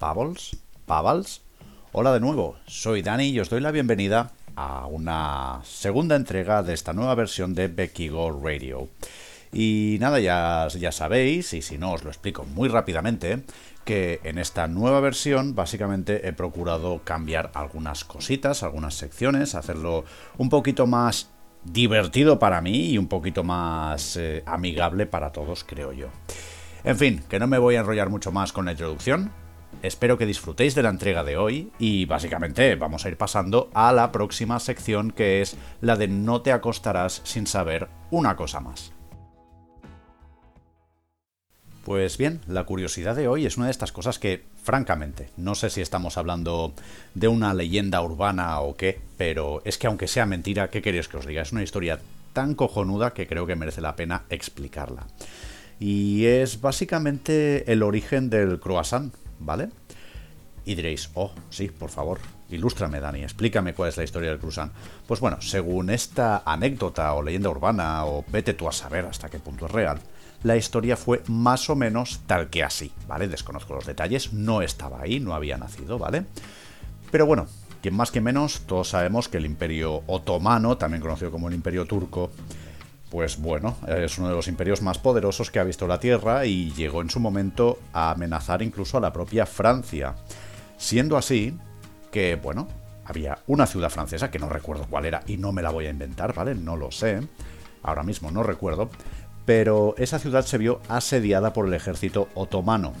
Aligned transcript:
Pavels, 0.00 0.56
Pavals. 0.86 1.42
Hola 1.92 2.14
de 2.14 2.20
nuevo, 2.20 2.56
soy 2.66 3.02
Dani 3.02 3.28
y 3.28 3.38
os 3.38 3.50
doy 3.50 3.60
la 3.60 3.70
bienvenida 3.70 4.30
a 4.56 4.86
una 4.86 5.60
segunda 5.62 6.16
entrega 6.16 6.62
de 6.62 6.72
esta 6.72 6.94
nueva 6.94 7.14
versión 7.14 7.54
de 7.54 7.68
Becky 7.68 8.08
Go 8.08 8.40
Radio. 8.42 8.88
Y 9.52 9.98
nada, 10.00 10.18
ya, 10.18 10.68
ya 10.68 10.90
sabéis, 10.90 11.52
y 11.52 11.60
si 11.60 11.76
no 11.76 11.92
os 11.92 12.02
lo 12.02 12.08
explico 12.08 12.44
muy 12.44 12.70
rápidamente, 12.70 13.44
que 13.84 14.20
en 14.24 14.38
esta 14.38 14.68
nueva 14.68 15.00
versión 15.00 15.54
básicamente 15.54 16.26
he 16.26 16.32
procurado 16.32 17.02
cambiar 17.04 17.50
algunas 17.52 18.06
cositas, 18.06 18.62
algunas 18.62 18.94
secciones, 18.94 19.54
hacerlo 19.54 20.06
un 20.38 20.48
poquito 20.48 20.86
más 20.86 21.28
divertido 21.62 22.38
para 22.38 22.62
mí 22.62 22.86
y 22.86 22.96
un 22.96 23.08
poquito 23.08 23.44
más 23.44 24.16
eh, 24.16 24.42
amigable 24.46 25.04
para 25.04 25.30
todos, 25.30 25.62
creo 25.62 25.92
yo. 25.92 26.06
En 26.84 26.96
fin, 26.96 27.22
que 27.28 27.38
no 27.38 27.46
me 27.46 27.58
voy 27.58 27.74
a 27.74 27.80
enrollar 27.80 28.08
mucho 28.08 28.32
más 28.32 28.54
con 28.54 28.64
la 28.64 28.70
introducción. 28.70 29.30
Espero 29.82 30.18
que 30.18 30.26
disfrutéis 30.26 30.74
de 30.74 30.82
la 30.82 30.90
entrega 30.90 31.24
de 31.24 31.36
hoy 31.36 31.72
y 31.78 32.04
básicamente 32.04 32.74
vamos 32.74 33.04
a 33.04 33.08
ir 33.08 33.16
pasando 33.16 33.70
a 33.72 33.92
la 33.92 34.12
próxima 34.12 34.60
sección 34.60 35.10
que 35.10 35.40
es 35.40 35.56
la 35.80 35.96
de 35.96 36.08
no 36.08 36.42
te 36.42 36.52
acostarás 36.52 37.22
sin 37.24 37.46
saber 37.46 37.88
una 38.10 38.36
cosa 38.36 38.60
más. 38.60 38.92
Pues 41.84 42.18
bien, 42.18 42.40
la 42.46 42.64
curiosidad 42.64 43.16
de 43.16 43.26
hoy 43.26 43.46
es 43.46 43.56
una 43.56 43.66
de 43.66 43.72
estas 43.72 43.90
cosas 43.90 44.18
que, 44.18 44.44
francamente, 44.62 45.30
no 45.38 45.54
sé 45.54 45.70
si 45.70 45.80
estamos 45.80 46.18
hablando 46.18 46.74
de 47.14 47.28
una 47.28 47.54
leyenda 47.54 48.02
urbana 48.02 48.60
o 48.60 48.76
qué, 48.76 49.00
pero 49.16 49.62
es 49.64 49.78
que 49.78 49.86
aunque 49.86 50.06
sea 50.06 50.26
mentira, 50.26 50.68
¿qué 50.68 50.82
queréis 50.82 51.08
que 51.08 51.16
os 51.16 51.26
diga? 51.26 51.40
Es 51.40 51.52
una 51.52 51.62
historia 51.62 51.98
tan 52.34 52.54
cojonuda 52.54 53.14
que 53.14 53.26
creo 53.26 53.46
que 53.46 53.56
merece 53.56 53.80
la 53.80 53.96
pena 53.96 54.24
explicarla. 54.28 55.06
Y 55.78 56.26
es 56.26 56.60
básicamente 56.60 57.72
el 57.72 57.82
origen 57.82 58.28
del 58.28 58.60
croissant, 58.60 59.14
¿vale? 59.40 59.70
Y 60.64 60.74
diréis, 60.74 61.10
oh, 61.14 61.32
sí, 61.48 61.68
por 61.68 61.90
favor, 61.90 62.20
ilústrame, 62.50 63.00
Dani, 63.00 63.22
explícame 63.22 63.74
cuál 63.74 63.88
es 63.88 63.96
la 63.96 64.04
historia 64.04 64.30
del 64.30 64.38
croissant. 64.38 64.72
Pues 65.06 65.20
bueno, 65.20 65.40
según 65.40 65.90
esta 65.90 66.42
anécdota 66.44 67.12
o 67.14 67.22
leyenda 67.22 67.50
urbana, 67.50 68.04
o 68.04 68.24
vete 68.28 68.54
tú 68.54 68.68
a 68.68 68.72
saber 68.72 69.06
hasta 69.06 69.28
qué 69.28 69.38
punto 69.38 69.66
es 69.66 69.72
real, 69.72 70.00
la 70.42 70.56
historia 70.56 70.96
fue 70.96 71.22
más 71.26 71.68
o 71.70 71.76
menos 71.76 72.20
tal 72.26 72.50
que 72.50 72.62
así, 72.62 72.92
¿vale? 73.06 73.28
Desconozco 73.28 73.74
los 73.74 73.86
detalles, 73.86 74.32
no 74.32 74.62
estaba 74.62 75.00
ahí, 75.02 75.20
no 75.20 75.34
había 75.34 75.56
nacido, 75.56 75.98
¿vale? 75.98 76.24
Pero 77.10 77.26
bueno, 77.26 77.46
quien 77.82 77.94
más 77.94 78.10
que 78.10 78.20
menos, 78.20 78.60
todos 78.66 78.88
sabemos 78.88 79.28
que 79.28 79.38
el 79.38 79.46
imperio 79.46 80.02
otomano, 80.06 80.76
también 80.76 81.02
conocido 81.02 81.30
como 81.30 81.48
el 81.48 81.54
imperio 81.54 81.86
turco, 81.86 82.30
pues 83.10 83.38
bueno, 83.38 83.76
es 83.88 84.18
uno 84.18 84.28
de 84.28 84.34
los 84.34 84.46
imperios 84.46 84.82
más 84.82 84.98
poderosos 84.98 85.50
que 85.50 85.58
ha 85.58 85.64
visto 85.64 85.86
la 85.86 85.98
Tierra 85.98 86.46
y 86.46 86.70
llegó 86.72 87.02
en 87.02 87.10
su 87.10 87.18
momento 87.18 87.80
a 87.92 88.12
amenazar 88.12 88.62
incluso 88.62 88.96
a 88.96 89.00
la 89.00 89.12
propia 89.12 89.46
Francia. 89.46 90.14
Siendo 90.78 91.16
así 91.16 91.58
que, 92.12 92.36
bueno, 92.36 92.68
había 93.04 93.40
una 93.48 93.66
ciudad 93.66 93.90
francesa, 93.90 94.30
que 94.30 94.38
no 94.38 94.48
recuerdo 94.48 94.86
cuál 94.88 95.06
era 95.06 95.22
y 95.26 95.36
no 95.36 95.50
me 95.52 95.62
la 95.62 95.70
voy 95.70 95.86
a 95.86 95.90
inventar, 95.90 96.32
¿vale? 96.32 96.54
No 96.54 96.76
lo 96.76 96.92
sé, 96.92 97.20
ahora 97.82 98.04
mismo 98.04 98.30
no 98.30 98.44
recuerdo, 98.44 98.90
pero 99.44 99.96
esa 99.98 100.20
ciudad 100.20 100.46
se 100.46 100.58
vio 100.58 100.80
asediada 100.88 101.52
por 101.52 101.66
el 101.66 101.74
ejército 101.74 102.28
otomano, 102.34 102.92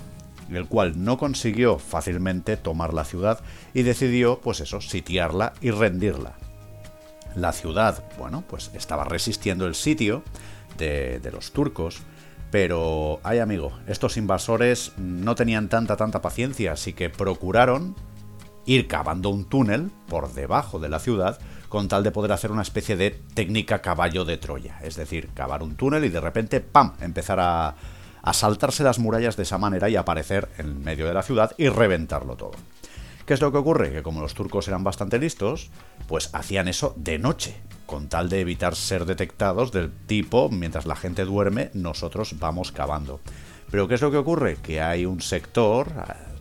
el 0.50 0.66
cual 0.66 1.04
no 1.04 1.18
consiguió 1.18 1.78
fácilmente 1.78 2.56
tomar 2.56 2.92
la 2.92 3.04
ciudad 3.04 3.38
y 3.74 3.82
decidió, 3.82 4.40
pues 4.40 4.58
eso, 4.58 4.80
sitiarla 4.80 5.52
y 5.60 5.70
rendirla. 5.70 6.34
La 7.34 7.52
ciudad, 7.52 8.04
bueno, 8.18 8.44
pues 8.48 8.70
estaba 8.74 9.04
resistiendo 9.04 9.66
el 9.66 9.74
sitio 9.74 10.22
de, 10.78 11.20
los 11.32 11.52
turcos, 11.52 12.00
pero, 12.50 13.20
ay 13.22 13.38
amigo, 13.38 13.78
estos 13.86 14.16
invasores 14.16 14.92
no 14.96 15.34
tenían 15.34 15.68
tanta, 15.68 15.96
tanta 15.96 16.20
paciencia, 16.22 16.72
así 16.72 16.92
que 16.92 17.10
procuraron 17.10 17.94
ir 18.66 18.88
cavando 18.88 19.30
un 19.30 19.44
túnel 19.44 19.90
por 20.08 20.32
debajo 20.32 20.78
de 20.78 20.88
la 20.88 20.98
ciudad 20.98 21.38
con 21.68 21.88
tal 21.88 22.02
de 22.02 22.10
poder 22.10 22.32
hacer 22.32 22.50
una 22.50 22.62
especie 22.62 22.96
de 22.96 23.10
técnica 23.10 23.80
caballo 23.80 24.24
de 24.24 24.36
Troya, 24.36 24.78
es 24.82 24.96
decir, 24.96 25.30
cavar 25.34 25.62
un 25.62 25.76
túnel 25.76 26.04
y 26.04 26.08
de 26.08 26.20
repente, 26.20 26.60
¡pam!, 26.60 26.94
empezar 27.00 27.38
a, 27.40 27.76
saltarse 28.32 28.84
las 28.84 28.98
murallas 28.98 29.36
de 29.36 29.44
esa 29.44 29.56
manera 29.56 29.88
y 29.88 29.96
aparecer 29.96 30.48
en 30.58 30.82
medio 30.84 31.06
de 31.06 31.14
la 31.14 31.22
ciudad 31.22 31.52
y 31.56 31.68
reventarlo 31.68 32.36
todo. 32.36 32.52
¿Qué 33.30 33.34
es 33.34 33.40
lo 33.40 33.52
que 33.52 33.58
ocurre? 33.58 33.92
Que 33.92 34.02
como 34.02 34.22
los 34.22 34.34
turcos 34.34 34.66
eran 34.66 34.82
bastante 34.82 35.20
listos, 35.20 35.70
pues 36.08 36.30
hacían 36.32 36.66
eso 36.66 36.94
de 36.96 37.20
noche, 37.20 37.60
con 37.86 38.08
tal 38.08 38.28
de 38.28 38.40
evitar 38.40 38.74
ser 38.74 39.04
detectados 39.04 39.70
del 39.70 39.92
tipo, 39.92 40.48
mientras 40.48 40.84
la 40.84 40.96
gente 40.96 41.24
duerme, 41.24 41.70
nosotros 41.72 42.40
vamos 42.40 42.72
cavando. 42.72 43.20
Pero 43.70 43.86
¿qué 43.86 43.94
es 43.94 44.02
lo 44.02 44.10
que 44.10 44.16
ocurre? 44.16 44.56
Que 44.56 44.80
hay 44.80 45.06
un 45.06 45.20
sector 45.20 45.92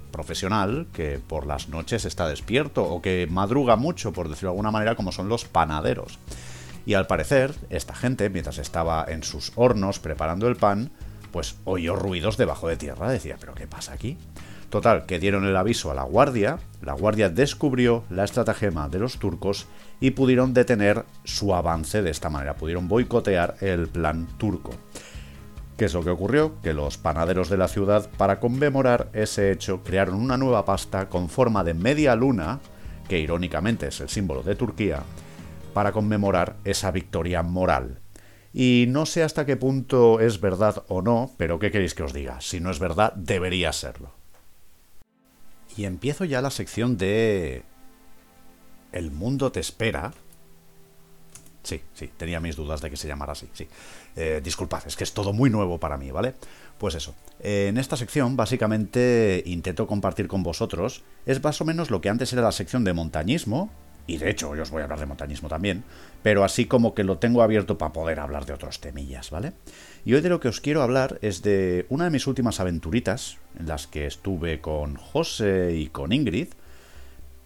profesional 0.10 0.88
que 0.92 1.20
por 1.20 1.46
las 1.46 1.70
noches 1.70 2.06
está 2.06 2.28
despierto 2.28 2.84
o 2.86 3.04
que 3.04 3.28
madruga 3.30 3.76
mucho, 3.76 4.12
por 4.12 4.28
decirlo 4.28 4.50
de 4.50 4.54
alguna 4.54 4.72
manera, 4.72 4.96
como 4.96 5.12
son 5.12 5.30
los 5.30 5.46
panaderos. 5.46 6.18
Y 6.88 6.96
al 6.96 7.06
parecer, 7.06 7.54
esta 7.70 7.94
gente, 7.94 8.32
mientras 8.32 8.58
estaba 8.58 9.06
en 9.08 9.22
sus 9.22 9.52
hornos 9.56 10.00
preparando 10.00 10.48
el 10.48 10.56
pan, 10.56 10.90
pues 11.32 11.56
oyó 11.66 11.96
ruidos 11.96 12.38
debajo 12.38 12.68
de 12.68 12.78
tierra. 12.78 13.12
Decía, 13.12 13.38
¿pero 13.40 13.54
qué 13.54 13.68
pasa 13.68 13.94
aquí? 13.94 14.18
Total, 14.70 15.08
que 15.08 15.20
dieron 15.20 15.46
el 15.46 15.58
aviso 15.58 15.90
a 15.90 15.96
la 15.96 16.04
guardia, 16.04 16.60
la 16.84 16.94
guardia 16.94 17.30
descubrió 17.30 18.04
la 18.12 18.24
estratagema 18.24 18.88
de 18.88 19.00
los 19.00 19.18
turcos 19.18 19.66
y 20.00 20.12
pudieron 20.12 20.54
detener 20.54 21.06
su 21.24 21.56
avance 21.56 22.04
de 22.04 22.12
esta 22.12 22.30
manera, 22.30 22.56
pudieron 22.56 22.88
boicotear 22.88 23.56
el 23.62 23.88
plan 23.88 24.28
turco. 24.38 24.72
¿Qué 25.76 25.86
es 25.86 25.94
lo 25.94 26.04
que 26.04 26.12
ocurrió? 26.12 26.62
Que 26.62 26.74
los 26.74 26.98
panaderos 26.98 27.50
de 27.50 27.58
la 27.58 27.68
ciudad, 27.68 28.10
para 28.18 28.40
conmemorar 28.40 29.10
ese 29.14 29.52
hecho, 29.52 29.82
crearon 29.82 30.16
una 30.16 30.38
nueva 30.38 30.66
pasta 30.66 31.10
con 31.10 31.30
forma 31.30 31.64
de 31.64 31.74
media 31.74 32.16
luna, 32.16 32.60
que 33.08 33.20
irónicamente 33.20 33.88
es 33.88 34.00
el 34.02 34.10
símbolo 34.10 34.44
de 34.44 34.56
Turquía, 34.56 35.02
para 35.74 35.94
conmemorar 35.94 36.58
esa 36.64 36.92
victoria 36.92 37.42
moral. 37.42 38.02
Y 38.54 38.86
no 38.90 39.06
sé 39.06 39.24
hasta 39.24 39.46
qué 39.46 39.56
punto 39.56 40.20
es 40.20 40.42
verdad 40.42 40.84
o 40.90 41.02
no, 41.02 41.32
pero 41.38 41.58
¿qué 41.60 41.72
queréis 41.72 41.96
que 41.96 42.04
os 42.04 42.14
diga? 42.14 42.42
Si 42.42 42.60
no 42.60 42.72
es 42.72 42.80
verdad, 42.80 43.14
debería 43.14 43.72
serlo. 43.72 44.19
Y 45.80 45.86
empiezo 45.86 46.26
ya 46.26 46.42
la 46.42 46.52
sección 46.52 46.98
de... 46.98 47.64
El 48.92 49.12
mundo 49.12 49.50
te 49.50 49.62
espera, 49.62 50.12
Sí, 51.64 51.82
sí, 51.94 52.10
tenía 52.18 52.42
mis 52.42 52.58
dudas 52.58 52.82
de 52.82 52.90
que 52.90 52.98
se 52.98 53.08
llamara 53.08 53.32
así, 53.32 53.48
sí. 53.54 53.66
Eh, 54.18 54.42
disculpad, 54.44 54.84
es 54.88 54.98
que 54.98 55.06
es 55.06 55.14
todo 55.14 55.32
muy 55.32 55.50
nuevo 55.50 55.80
para 55.80 55.98
mí, 55.98 56.12
¿vale? 56.12 56.34
Pues 56.78 56.96
eso. 56.96 57.16
en 57.40 57.78
esta 57.78 57.96
sección, 57.96 58.36
básicamente, 58.36 59.42
intento 59.46 59.88
compartir 59.88 60.28
con 60.28 60.44
vosotros. 60.44 61.04
Es 61.26 61.42
más 61.42 61.62
o 61.62 61.66
menos 61.66 61.92
lo 61.92 62.02
que 62.02 62.10
antes 62.10 62.34
era 62.34 62.42
la 62.42 62.52
sección 62.52 62.84
de 62.84 62.92
montañismo. 62.92 63.72
Y 64.10 64.18
de 64.18 64.30
hecho, 64.30 64.56
yo 64.56 64.64
os 64.64 64.72
voy 64.72 64.82
a 64.82 64.86
hablar 64.86 65.00
de 65.00 65.06
montañismo 65.06 65.50
también. 65.50 65.84
Pero 66.24 66.44
así 66.44 66.66
como 66.66 66.94
que 66.96 67.04
lo 67.04 67.18
tengo 67.18 67.44
abierto 67.44 67.78
para 67.78 67.94
poder 67.94 68.20
hablar 68.20 68.46
de 68.46 68.54
otros 68.54 68.80
temillas, 68.80 69.30
¿vale? 69.30 69.54
Y 70.04 70.16
hoy 70.16 70.22
de 70.22 70.30
lo 70.30 70.40
que 70.40 70.48
os 70.48 70.62
quiero 70.62 70.82
hablar 70.82 71.20
es 71.22 71.44
de 71.44 71.86
una 71.90 72.06
de 72.06 72.10
mis 72.10 72.26
últimas 72.26 72.60
aventuritas, 72.60 73.38
en 73.60 73.68
las 73.68 73.88
que 73.88 74.06
estuve 74.08 74.62
con 74.62 74.96
José 74.96 75.76
y 75.76 75.88
con 75.88 76.12
Ingrid 76.12 76.50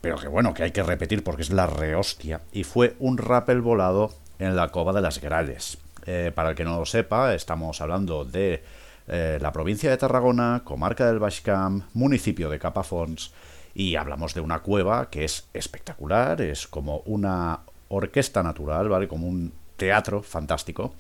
pero 0.04 0.18
que 0.18 0.28
bueno, 0.28 0.54
que 0.54 0.64
hay 0.64 0.72
que 0.72 0.84
repetir 0.84 1.24
porque 1.24 1.44
es 1.44 1.50
la 1.50 1.66
rehostia, 1.66 2.42
y 2.52 2.66
fue 2.66 2.94
un 3.00 3.18
rappel 3.18 3.62
volado 3.62 4.14
en 4.38 4.54
la 4.54 4.68
cova 4.68 4.92
de 4.92 5.00
las 5.00 5.22
Gralles. 5.22 5.78
Eh, 6.06 6.34
para 6.36 6.50
el 6.50 6.56
que 6.58 6.66
no 6.66 6.78
lo 6.78 6.86
sepa, 6.86 7.34
estamos 7.34 7.80
hablando 7.80 8.26
de 8.26 8.62
eh, 9.08 9.38
la 9.40 9.54
provincia 9.54 9.90
de 9.90 9.96
Tarragona, 9.96 10.64
comarca 10.66 11.08
del 11.08 11.20
Baixcamp, 11.20 11.86
municipio 11.94 12.50
de 12.50 12.60
Capafons, 12.60 13.32
y 13.76 13.96
hablamos 13.96 14.34
de 14.34 14.42
una 14.42 14.60
cueva 14.60 15.10
que 15.10 15.24
es 15.26 15.48
espectacular, 15.54 16.42
es 16.42 16.68
como 16.68 17.00
una 17.06 17.62
orquesta 17.90 18.44
natural, 18.44 18.90
¿vale? 18.90 19.08
Como 19.08 19.28
un 19.28 19.54
teatro 19.78 20.22
fantástico. 20.22 20.94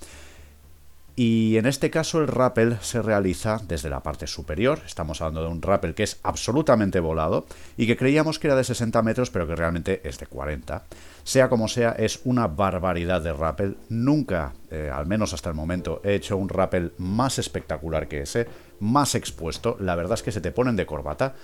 Y 1.16 1.58
en 1.58 1.68
este 1.68 1.92
caso 1.92 2.22
el 2.22 2.28
rappel 2.28 2.78
se 2.82 3.02
realiza 3.04 3.62
desde 3.68 3.90
la 3.90 4.02
parte 4.02 4.26
superior. 4.26 4.80
Estamos 4.84 5.22
hablando 5.22 5.44
de 5.44 5.50
un 5.50 5.62
rappel 5.62 5.94
que 5.94 6.02
es 6.02 6.20
absolutamente 6.24 7.00
volado 7.00 7.46
y 7.78 7.86
que 7.86 7.96
creíamos 7.96 8.40
que 8.40 8.48
era 8.48 8.56
de 8.56 8.64
60 8.64 9.00
metros, 9.04 9.30
pero 9.30 9.46
que 9.46 9.56
realmente 9.56 10.02
es 10.04 10.18
de 10.18 10.26
40. 10.26 10.84
Sea 11.24 11.50
como 11.50 11.68
sea, 11.68 11.92
es 11.92 12.22
una 12.24 12.48
barbaridad 12.48 13.22
de 13.22 13.32
rappel. 13.32 13.78
Nunca, 13.90 14.54
eh, 14.72 14.90
al 14.92 15.06
menos 15.06 15.34
hasta 15.34 15.50
el 15.50 15.56
momento, 15.56 16.02
he 16.04 16.16
hecho 16.16 16.36
un 16.36 16.50
rappel 16.50 16.94
más 16.98 17.38
espectacular 17.38 18.08
que 18.08 18.22
ese, 18.22 18.48
más 18.80 19.14
expuesto. 19.14 19.78
La 19.80 19.96
verdad 19.96 20.16
es 20.16 20.24
que 20.24 20.32
se 20.32 20.42
te 20.42 20.52
ponen 20.52 20.76
de 20.76 20.88
corbata. 20.88 21.36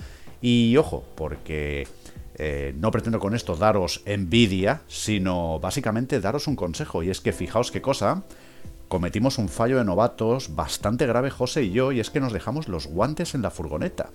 Y 0.42 0.78
ojo, 0.78 1.04
porque 1.16 1.88
eh, 2.36 2.74
no 2.78 2.92
pretendo 2.92 3.20
con 3.20 3.36
esto 3.36 3.56
daros 3.56 4.02
envidia, 4.06 4.82
sino 4.88 5.60
básicamente 5.60 6.20
daros 6.20 6.48
un 6.48 6.56
consejo. 6.56 7.04
Y 7.04 7.10
es 7.10 7.22
que 7.22 7.34
fijaos 7.34 7.72
qué 7.72 7.82
cosa 7.82 8.24
cometimos 8.90 9.38
un 9.38 9.50
fallo 9.50 9.78
de 9.78 9.86
novatos 9.86 10.56
bastante 10.56 11.06
grave 11.06 11.30
José 11.30 11.64
y 11.64 11.72
yo, 11.72 11.92
y 11.92 12.00
es 12.00 12.10
que 12.10 12.20
nos 12.20 12.34
dejamos 12.34 12.68
los 12.68 12.88
guantes 12.88 13.36
en 13.36 13.42
la 13.42 13.52
furgoneta. 13.52 14.10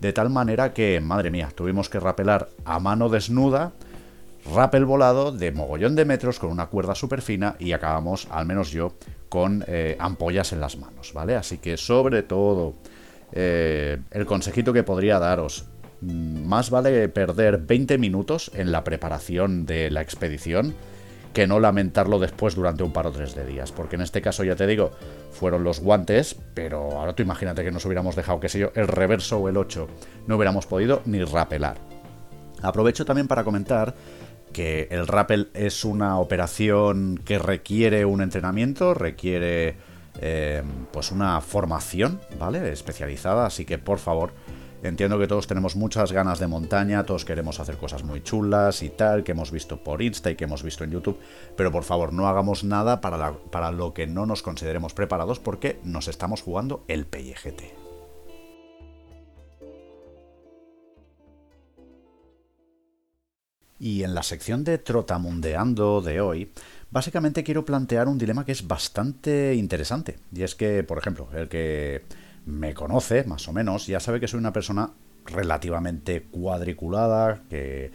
De 0.00 0.12
tal 0.12 0.28
manera 0.28 0.74
que, 0.74 1.00
madre 1.00 1.30
mía, 1.30 1.50
tuvimos 1.54 1.88
que 1.88 2.00
rapelar 2.00 2.48
a 2.64 2.80
mano 2.80 3.08
desnuda, 3.08 3.72
rapel 4.54 4.84
volado 4.84 5.32
de 5.32 5.52
mogollón 5.52 5.94
de 5.94 6.04
metros 6.04 6.38
con 6.38 6.50
una 6.50 6.66
cuerda 6.66 6.94
súper 6.94 7.22
fina 7.22 7.56
y 7.58 7.72
acabamos, 7.72 8.28
al 8.30 8.46
menos 8.46 8.70
yo, 8.70 8.94
con 9.28 9.64
eh, 9.66 9.96
ampollas 9.98 10.52
en 10.52 10.60
las 10.60 10.76
manos, 10.76 11.12
¿vale? 11.12 11.36
Así 11.36 11.58
que 11.58 11.76
sobre 11.76 12.22
todo, 12.22 12.74
eh, 13.32 13.98
el 14.10 14.26
consejito 14.26 14.72
que 14.72 14.82
podría 14.82 15.18
daros, 15.18 15.66
mm, 16.00 16.46
más 16.46 16.70
vale 16.70 17.08
perder 17.08 17.58
20 17.58 17.98
minutos 17.98 18.50
en 18.54 18.72
la 18.72 18.84
preparación 18.84 19.66
de 19.66 19.90
la 19.90 20.02
expedición 20.02 20.74
que 21.32 21.46
no 21.46 21.60
lamentarlo 21.60 22.18
después 22.18 22.54
durante 22.54 22.82
un 22.82 22.92
par 22.92 23.06
o 23.06 23.12
tres 23.12 23.34
de 23.34 23.44
días. 23.46 23.70
Porque 23.70 23.96
en 23.96 24.02
este 24.02 24.22
caso, 24.22 24.44
ya 24.44 24.56
te 24.56 24.66
digo, 24.66 24.90
fueron 25.30 25.62
los 25.62 25.80
guantes, 25.80 26.36
pero 26.54 26.98
ahora 26.98 27.14
tú 27.14 27.22
imagínate 27.22 27.62
que 27.62 27.70
nos 27.70 27.84
hubiéramos 27.84 28.16
dejado, 28.16 28.40
qué 28.40 28.48
sé 28.48 28.58
yo, 28.58 28.72
el 28.74 28.88
reverso 28.88 29.38
o 29.38 29.48
el 29.48 29.56
8. 29.56 29.88
No 30.26 30.36
hubiéramos 30.36 30.66
podido 30.66 31.02
ni 31.04 31.22
rapelar. 31.22 31.76
Aprovecho 32.62 33.04
también 33.04 33.28
para 33.28 33.44
comentar 33.44 33.94
que 34.52 34.88
el 34.90 35.06
rappel 35.06 35.50
es 35.54 35.84
una 35.84 36.18
operación 36.18 37.20
que 37.24 37.38
requiere 37.38 38.04
un 38.04 38.22
entrenamiento, 38.22 38.94
requiere 38.94 39.76
eh, 40.20 40.62
pues 40.92 41.12
una 41.12 41.40
formación, 41.40 42.20
¿vale? 42.38 42.72
Especializada, 42.72 43.46
así 43.46 43.64
que 43.64 43.78
por 43.78 43.98
favor, 43.98 44.32
entiendo 44.82 45.18
que 45.18 45.26
todos 45.26 45.46
tenemos 45.46 45.76
muchas 45.76 46.12
ganas 46.12 46.38
de 46.38 46.46
montaña, 46.46 47.04
todos 47.04 47.24
queremos 47.24 47.60
hacer 47.60 47.76
cosas 47.76 48.04
muy 48.04 48.22
chulas 48.22 48.82
y 48.82 48.90
tal, 48.90 49.24
que 49.24 49.32
hemos 49.32 49.50
visto 49.50 49.82
por 49.82 50.02
Insta 50.02 50.30
y 50.30 50.36
que 50.36 50.44
hemos 50.44 50.62
visto 50.62 50.84
en 50.84 50.90
YouTube, 50.90 51.18
pero 51.56 51.70
por 51.70 51.84
favor 51.84 52.12
no 52.12 52.28
hagamos 52.28 52.64
nada 52.64 53.00
para, 53.00 53.32
para 53.32 53.70
lo 53.70 53.94
que 53.94 54.06
no 54.06 54.26
nos 54.26 54.42
consideremos 54.42 54.94
preparados 54.94 55.38
porque 55.38 55.80
nos 55.84 56.08
estamos 56.08 56.42
jugando 56.42 56.84
el 56.88 57.06
pellejete. 57.06 57.88
Y 63.80 64.02
en 64.02 64.14
la 64.14 64.24
sección 64.24 64.64
de 64.64 64.78
Trotamundeando 64.78 66.00
de 66.00 66.20
hoy, 66.20 66.52
básicamente 66.90 67.44
quiero 67.44 67.64
plantear 67.64 68.08
un 68.08 68.18
dilema 68.18 68.44
que 68.44 68.52
es 68.52 68.66
bastante 68.66 69.54
interesante. 69.54 70.18
Y 70.32 70.42
es 70.42 70.54
que, 70.54 70.82
por 70.82 70.98
ejemplo, 70.98 71.28
el 71.34 71.48
que 71.48 72.04
me 72.46 72.74
conoce, 72.74 73.24
más 73.24 73.46
o 73.48 73.52
menos, 73.52 73.86
ya 73.86 74.00
sabe 74.00 74.20
que 74.20 74.28
soy 74.28 74.38
una 74.38 74.52
persona 74.52 74.90
relativamente 75.26 76.22
cuadriculada, 76.22 77.42
que 77.50 77.90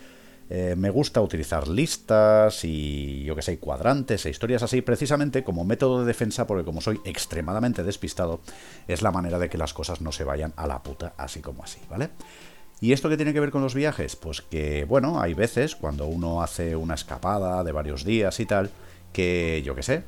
eh, 0.50 0.75
me 0.78 0.90
gusta 0.90 1.22
utilizar 1.22 1.68
listas 1.68 2.63
y 2.63 3.24
yo 3.24 3.36
que 3.36 3.42
sé, 3.42 3.57
cuadrantes 3.57 4.25
e 4.25 4.30
historias 4.30 4.62
así, 4.62 4.81
precisamente 4.81 5.44
como 5.44 5.63
método 5.63 6.01
de 6.01 6.06
defensa, 6.06 6.45
porque 6.45 6.63
como 6.63 6.81
soy 6.81 7.00
extremadamente 7.06 7.84
despistado, 7.84 8.42
es 8.88 9.01
la 9.01 9.12
manera 9.12 9.40
de 9.40 9.50
que 9.50 9.57
las 9.57 9.74
cosas 9.74 10.01
no 10.01 10.12
se 10.12 10.24
vayan 10.24 10.54
a 10.56 10.68
la 10.68 10.84
puta 10.84 11.13
así 11.18 11.40
como 11.40 11.63
así, 11.63 11.80
¿vale? 11.90 12.12
¿Y 12.83 12.91
esto 12.91 13.07
qué 13.07 13.15
tiene 13.15 13.31
que 13.31 13.39
ver 13.39 13.51
con 13.51 13.62
los 13.62 13.75
viajes? 13.75 14.18
Pues 14.18 14.41
que, 14.41 14.83
bueno, 14.83 15.21
hay 15.21 15.33
veces 15.33 15.74
cuando 15.74 16.06
uno 16.06 16.44
hace 16.44 16.75
una 16.75 16.95
escapada 16.95 17.63
de 17.63 17.71
varios 17.71 18.03
días 18.03 18.41
y 18.41 18.45
tal, 18.45 18.71
que 19.13 19.62
yo 19.63 19.74
qué 19.74 19.83
sé, 19.83 20.03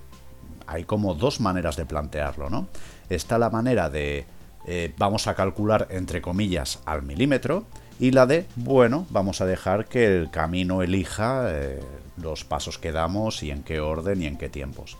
hay 0.68 0.84
como 0.84 1.14
dos 1.14 1.40
maneras 1.40 1.78
de 1.78 1.86
plantearlo, 1.86 2.50
¿no? 2.50 2.68
Está 3.10 3.38
la 3.38 3.50
manera 3.50 3.90
de 3.90 4.26
eh, 4.68 4.94
vamos 4.98 5.28
a 5.28 5.36
calcular 5.36 5.88
entre 5.90 6.22
comillas 6.22 6.82
al 6.84 7.04
milímetro 7.04 7.64
y 7.98 8.12
la 8.12 8.26
de, 8.26 8.46
bueno, 8.58 9.08
vamos 9.10 9.40
a 9.40 9.46
dejar 9.46 9.86
que 9.86 10.06
el 10.06 10.30
camino 10.30 10.82
elija 10.82 11.46
eh, 11.48 11.80
los 12.18 12.44
pasos 12.44 12.78
que 12.78 12.92
damos 12.92 13.42
y 13.42 13.52
en 13.52 13.64
qué 13.64 13.80
orden 13.80 14.22
y 14.22 14.26
en 14.26 14.38
qué 14.38 14.50
tiempos. 14.50 14.98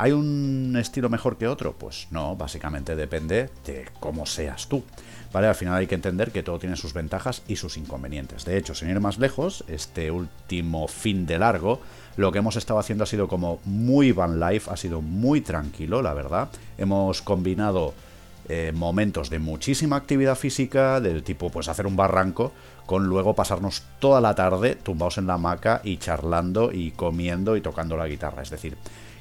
¿Hay 0.00 0.12
un 0.12 0.78
estilo 0.80 1.10
mejor 1.10 1.36
que 1.36 1.46
otro? 1.46 1.74
Pues 1.74 2.08
no, 2.10 2.34
básicamente 2.34 2.96
depende 2.96 3.50
de 3.66 3.84
cómo 4.00 4.24
seas 4.24 4.66
tú. 4.66 4.82
¿Vale? 5.30 5.46
Al 5.46 5.54
final 5.54 5.74
hay 5.74 5.86
que 5.86 5.94
entender 5.94 6.32
que 6.32 6.42
todo 6.42 6.58
tiene 6.58 6.76
sus 6.76 6.94
ventajas 6.94 7.42
y 7.48 7.56
sus 7.56 7.76
inconvenientes. 7.76 8.46
De 8.46 8.56
hecho, 8.56 8.74
sin 8.74 8.88
ir 8.88 8.98
más 8.98 9.18
lejos, 9.18 9.62
este 9.68 10.10
último 10.10 10.88
fin 10.88 11.26
de 11.26 11.38
largo, 11.38 11.80
lo 12.16 12.32
que 12.32 12.38
hemos 12.38 12.56
estado 12.56 12.80
haciendo 12.80 13.04
ha 13.04 13.06
sido 13.06 13.28
como 13.28 13.60
muy 13.66 14.12
van 14.12 14.40
life, 14.40 14.70
ha 14.70 14.76
sido 14.78 15.02
muy 15.02 15.42
tranquilo, 15.42 16.00
la 16.00 16.14
verdad. 16.14 16.48
Hemos 16.78 17.20
combinado 17.20 17.92
eh, 18.48 18.72
momentos 18.74 19.28
de 19.28 19.38
muchísima 19.38 19.96
actividad 19.96 20.34
física, 20.34 21.02
del 21.02 21.22
tipo 21.22 21.50
pues 21.50 21.68
hacer 21.68 21.86
un 21.86 21.96
barranco, 21.96 22.52
con 22.86 23.06
luego 23.06 23.34
pasarnos 23.34 23.82
toda 23.98 24.22
la 24.22 24.34
tarde 24.34 24.76
tumbados 24.76 25.18
en 25.18 25.26
la 25.26 25.34
hamaca 25.34 25.82
y 25.84 25.98
charlando 25.98 26.72
y 26.72 26.92
comiendo 26.92 27.54
y 27.54 27.60
tocando 27.60 27.98
la 27.98 28.08
guitarra. 28.08 28.42
Es 28.42 28.48
decir, 28.48 28.78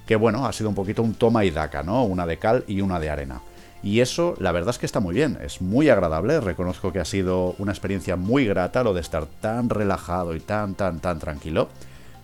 que 0.09 0.15
bueno, 0.15 0.47
ha 0.47 0.53
sido 0.53 0.69
un 0.69 0.75
poquito 0.75 1.03
un 1.03 1.13
toma 1.13 1.45
y 1.45 1.51
daca, 1.51 1.83
¿no? 1.83 2.03
Una 2.03 2.25
de 2.25 2.39
cal 2.39 2.63
y 2.65 2.81
una 2.81 2.99
de 2.99 3.11
arena. 3.11 3.43
Y 3.83 3.99
eso, 3.99 4.33
la 4.39 4.51
verdad 4.51 4.71
es 4.71 4.79
que 4.79 4.87
está 4.87 4.99
muy 4.99 5.13
bien, 5.13 5.37
es 5.39 5.61
muy 5.61 5.87
agradable, 5.87 6.41
reconozco 6.41 6.91
que 6.91 6.97
ha 6.97 7.05
sido 7.05 7.53
una 7.59 7.73
experiencia 7.73 8.15
muy 8.15 8.47
grata 8.47 8.83
lo 8.83 8.95
de 8.95 9.01
estar 9.01 9.27
tan 9.27 9.69
relajado 9.69 10.35
y 10.35 10.39
tan, 10.39 10.73
tan, 10.73 10.99
tan 10.99 11.19
tranquilo. 11.19 11.69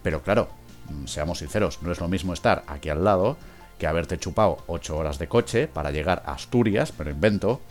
Pero 0.02 0.24
claro, 0.24 0.48
mm, 0.90 1.06
seamos 1.06 1.38
sinceros, 1.38 1.84
no 1.84 1.92
es 1.92 2.00
lo 2.00 2.08
mismo 2.08 2.34
estar 2.34 2.64
aquí 2.66 2.90
al 2.90 3.04
lado 3.04 3.38
que 3.78 3.86
haberte 3.86 4.18
chupado 4.18 4.64
8 4.66 4.98
horas 4.98 5.20
de 5.20 5.28
coche 5.28 5.68
para 5.68 5.92
llegar 5.92 6.24
a 6.26 6.32
Asturias, 6.32 6.92
pero 6.92 7.12
invento, 7.12 7.62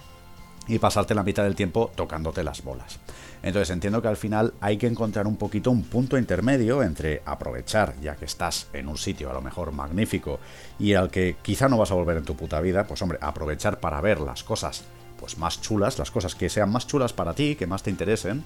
y 0.69 0.79
pasarte 0.79 1.15
la 1.15 1.23
mitad 1.23 1.43
del 1.43 1.55
tiempo 1.55 1.91
tocándote 1.95 2.45
las 2.45 2.63
bolas. 2.63 2.99
Entonces 3.43 3.71
entiendo 3.71 4.01
que 4.01 4.09
al 4.09 4.17
final 4.17 4.55
hay 4.61 4.79
que 4.79 4.87
encontrar 4.87 5.27
un 5.27 5.37
poquito 5.37 5.71
un 5.71 5.83
punto 5.83 6.17
intermedio 6.17 6.83
entre 6.83 7.23
aprovechar, 7.27 7.95
ya 8.01 8.17
que 8.17 8.25
estás 8.25 8.69
en 8.73 8.89
un 8.89 8.97
sitio 8.97 9.31
a 9.31 9.35
lo 9.35 9.43
mejor 9.43 9.73
magnífico 9.73 10.41
y 10.79 10.95
al 10.95 11.11
que 11.11 11.37
quizá 11.43 11.69
no 11.69 11.77
vas 11.77 11.91
a 11.91 11.95
volver 11.95 12.17
en 12.17 12.25
tu 12.25 12.37
puta 12.37 12.61
vida, 12.61 12.87
pues 12.87 13.03
hombre, 13.03 13.19
aprovechar 13.21 13.81
para 13.81 14.01
ver 14.01 14.21
las 14.21 14.43
cosas 14.43 14.85
pues 15.21 15.37
más 15.39 15.61
chulas, 15.61 15.99
las 15.99 16.11
cosas 16.11 16.35
que 16.35 16.49
sean 16.49 16.71
más 16.71 16.87
chulas 16.87 17.13
para 17.13 17.35
ti, 17.35 17.55
que 17.55 17.67
más 17.67 17.83
te 17.83 17.91
interesen, 17.91 18.45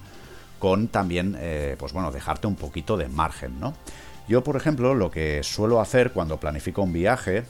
con 0.59 0.89
también, 0.89 1.35
eh, 1.39 1.75
pues 1.79 1.93
bueno, 1.93 2.11
dejarte 2.11 2.47
un 2.47 2.55
poquito 2.55 2.97
de 2.97 3.07
margen, 3.07 3.59
¿no? 3.59 3.73
Yo, 4.27 4.43
por 4.43 4.55
ejemplo, 4.55 4.93
lo 4.93 5.09
que 5.09 5.41
suelo 5.43 5.81
hacer 5.81 6.11
cuando 6.11 6.37
planifico 6.37 6.83
un 6.83 6.93
viaje, 6.93 7.45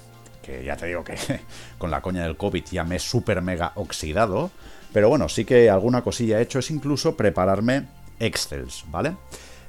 que 0.50 0.64
ya 0.64 0.76
te 0.76 0.88
digo 0.88 1.04
que 1.04 1.16
con 1.78 1.92
la 1.92 2.02
coña 2.02 2.24
del 2.24 2.38
COVID 2.38 2.64
ya 2.72 2.84
me 2.84 2.96
he 2.96 3.00
super 3.00 3.42
mega 3.42 3.72
oxidado, 3.76 4.52
pero 4.94 5.10
bueno, 5.10 5.30
sí 5.30 5.46
que 5.46 5.70
alguna 5.70 6.02
cosilla 6.02 6.40
he 6.40 6.44
hecho 6.44 6.60
es 6.60 6.72
incluso 6.72 7.16
prepararme 7.16 7.88
Excels, 8.20 8.86
¿vale? 8.90 9.16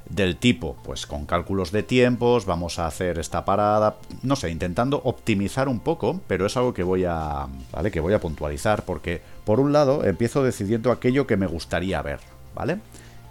Del 0.08 0.38
tipo, 0.38 0.76
pues 0.82 1.06
con 1.06 1.26
cálculos 1.26 1.70
de 1.70 1.82
tiempos, 1.82 2.46
vamos 2.46 2.78
a 2.78 2.86
hacer 2.86 3.18
esta 3.18 3.44
parada, 3.44 3.96
no 4.22 4.34
sé, 4.34 4.50
intentando 4.50 5.00
optimizar 5.04 5.68
un 5.68 5.80
poco, 5.80 6.20
pero 6.26 6.46
es 6.46 6.56
algo 6.56 6.74
que 6.74 6.82
voy 6.82 7.04
a, 7.04 7.46
¿vale? 7.70 7.90
Que 7.90 8.00
voy 8.00 8.14
a 8.14 8.20
puntualizar 8.20 8.84
porque 8.84 9.20
por 9.44 9.60
un 9.60 9.72
lado 9.72 10.04
empiezo 10.04 10.42
decidiendo 10.42 10.90
aquello 10.90 11.26
que 11.26 11.36
me 11.36 11.46
gustaría 11.46 12.02
ver, 12.02 12.20
¿vale? 12.54 12.78